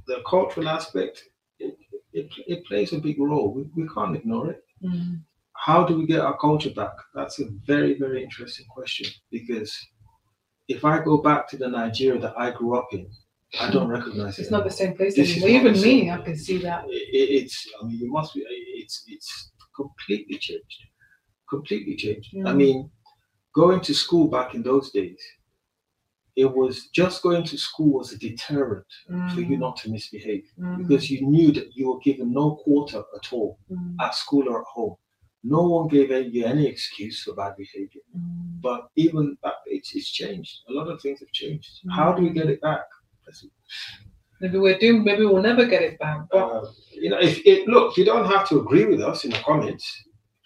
The 0.07 0.21
cultural 0.29 0.69
aspect, 0.69 1.23
it, 1.59 1.77
it, 2.13 2.27
it 2.47 2.65
plays 2.65 2.93
a 2.93 2.99
big 2.99 3.19
role. 3.19 3.53
We, 3.53 3.63
we 3.75 3.87
can't 3.93 4.15
ignore 4.15 4.51
it 4.51 4.63
Mm. 4.83 5.23
how 5.53 5.83
do 5.83 5.97
we 5.97 6.05
get 6.05 6.19
our 6.19 6.37
culture 6.37 6.69
back? 6.69 6.93
That's 7.15 7.39
a 7.39 7.45
very, 7.65 7.95
very 7.97 8.23
interesting 8.23 8.67
question 8.67 9.07
because 9.31 9.75
if 10.67 10.85
I 10.85 11.03
go 11.03 11.17
back 11.17 11.47
to 11.49 11.57
the 11.57 11.67
Nigeria 11.67 12.21
that 12.21 12.37
I 12.37 12.51
grew 12.51 12.77
up 12.77 12.87
in, 12.91 13.09
I 13.59 13.71
don't 13.71 13.87
recognize 13.87 14.37
it. 14.37 14.43
It's 14.43 14.51
not 14.51 14.65
the 14.65 14.69
same 14.69 14.95
place 14.95 15.15
This 15.15 15.31
anymore. 15.31 15.49
Even 15.71 15.81
me. 15.81 16.11
I 16.11 16.19
can 16.19 16.37
see 16.37 16.59
that. 16.59 16.85
It, 16.87 16.91
it- 17.19 17.31
it's, 17.43 17.67
I 17.81 17.87
mean, 17.87 17.97
you 17.97 18.11
must 18.11 18.35
be, 18.35 18.41
it's, 18.47 19.03
it's 19.07 19.51
completely 19.77 20.39
changed. 20.39 20.81
Completely 21.49 21.95
changed. 21.97 22.35
I 22.45 22.53
Mm. 22.53 22.57
mean, 22.61 22.91
going 23.53 23.81
to 23.81 23.95
school 23.95 24.29
back 24.29 24.55
in 24.55 24.63
those 24.63 24.91
days, 24.91 25.21
it 26.35 26.45
was 26.55 26.87
just 26.89 27.23
going 27.23 27.43
to 27.45 27.57
school 27.57 27.93
was 27.93 28.11
a 28.11 28.17
deterrent 28.17 28.85
for 29.33 29.41
you 29.41 29.57
Mm, 29.57 29.59
not 29.59 29.75
to 29.77 29.89
misbehave 29.89 30.45
mm, 30.57 30.77
because 30.77 31.09
you 31.09 31.25
knew 31.27 31.51
that 31.51 31.75
you 31.75 31.89
were 31.89 31.99
given 31.99 32.31
no 32.31 32.55
quarter 32.57 33.03
at 33.15 33.33
all 33.33 33.59
mm, 33.69 33.97
at 33.99 34.13
school 34.15 34.47
or 34.47 34.61
at 34.61 34.67
home. 34.67 34.95
No 35.43 35.63
one 35.63 35.87
gave 35.87 36.11
you 36.33 36.45
any 36.45 36.67
excuse 36.67 37.23
for 37.23 37.33
bad 37.33 37.55
behavior. 37.57 38.01
Mm. 38.15 38.61
But 38.61 38.89
even 38.95 39.37
that, 39.43 39.55
it's, 39.67 39.95
it's 39.95 40.11
changed. 40.11 40.61
A 40.69 40.73
lot 40.73 40.89
of 40.89 41.01
things 41.01 41.19
have 41.21 41.31
changed. 41.31 41.69
How 41.89 42.13
do 42.13 42.23
we 42.23 42.31
get 42.31 42.49
it 42.49 42.61
back? 42.61 42.85
Maybe 44.41 44.57
we're 44.57 44.77
doing. 44.77 45.03
Maybe 45.03 45.25
we'll 45.25 45.41
never 45.41 45.65
get 45.65 45.81
it 45.81 45.99
back. 45.99 46.19
But 46.31 46.37
Uh, 46.37 46.65
you 46.91 47.09
know, 47.09 47.19
if 47.19 47.45
it, 47.45 47.67
look, 47.67 47.97
you 47.97 48.05
don't 48.05 48.25
have 48.25 48.47
to 48.49 48.59
agree 48.59 48.85
with 48.85 49.01
us 49.01 49.23
in 49.25 49.31
the 49.31 49.37
comments. 49.37 49.85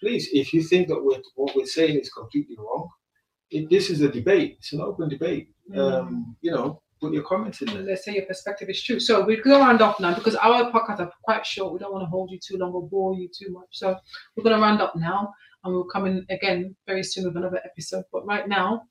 Please, 0.00 0.28
if 0.32 0.52
you 0.52 0.62
think 0.62 0.88
that 0.88 1.00
we're, 1.02 1.20
what 1.36 1.54
we're 1.54 1.66
saying 1.66 1.98
is 1.98 2.10
completely 2.10 2.56
wrong, 2.58 2.88
it, 3.50 3.70
this 3.70 3.90
is 3.90 4.00
a 4.00 4.08
debate. 4.08 4.56
It's 4.58 4.72
an 4.72 4.80
open 4.80 5.08
debate. 5.08 5.48
Um, 5.76 6.36
you 6.40 6.50
know, 6.50 6.82
put 7.00 7.12
your 7.12 7.22
comments 7.22 7.62
in 7.62 7.68
there. 7.68 7.82
let's 7.82 8.04
say 8.04 8.14
your 8.14 8.26
perspective 8.26 8.68
is 8.68 8.82
true. 8.82 9.00
So 9.00 9.20
we're 9.24 9.42
going 9.42 9.58
to 9.58 9.64
round 9.64 9.80
off 9.82 10.00
now 10.00 10.14
because 10.14 10.36
our 10.36 10.70
podcasts 10.70 11.00
are 11.00 11.12
quite 11.22 11.44
short. 11.46 11.72
We 11.72 11.78
don't 11.78 11.92
want 11.92 12.02
to 12.02 12.08
hold 12.10 12.30
you 12.30 12.38
too 12.38 12.56
long 12.58 12.72
or 12.72 12.88
bore 12.88 13.14
you 13.14 13.28
too 13.28 13.50
much. 13.52 13.68
So 13.70 13.96
we're 14.36 14.44
going 14.44 14.56
to 14.56 14.62
round 14.62 14.80
up 14.80 14.94
now 14.96 15.32
and 15.64 15.72
we'll 15.74 15.84
come 15.84 16.06
in 16.06 16.26
again 16.30 16.74
very 16.86 17.02
soon 17.02 17.24
with 17.24 17.36
another 17.36 17.60
episode. 17.64 18.04
But 18.12 18.26
right 18.26 18.48
now, 18.48 18.82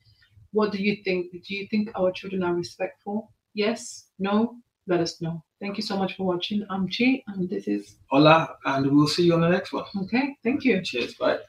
what 0.52 0.72
do 0.72 0.82
you 0.82 0.98
think? 1.04 1.32
Do 1.32 1.56
you 1.56 1.68
think 1.70 1.92
our 1.96 2.12
children 2.12 2.44
are 2.44 2.54
respectful? 2.54 3.32
Yes? 3.54 4.08
No? 4.20 4.56
Let 4.88 5.00
us 5.00 5.22
know. 5.22 5.44
Thank 5.60 5.78
you 5.78 5.84
so 5.84 5.98
much 5.98 6.18
for 6.18 6.26
watching. 6.26 6.66
I'm 6.70 6.88
Chi 6.90 7.24
and 7.28 7.50
this 7.50 7.68
is 7.68 7.96
Ola, 8.12 8.56
and 8.66 8.92
we'll 8.92 9.08
see 9.08 9.24
you 9.24 9.34
on 9.34 9.42
the 9.42 9.50
next 9.50 9.72
one. 9.74 9.86
okay. 10.04 10.36
Thank 10.44 10.64
you. 10.66 10.82
Cheers. 10.82 11.16
Bye. 11.16 11.40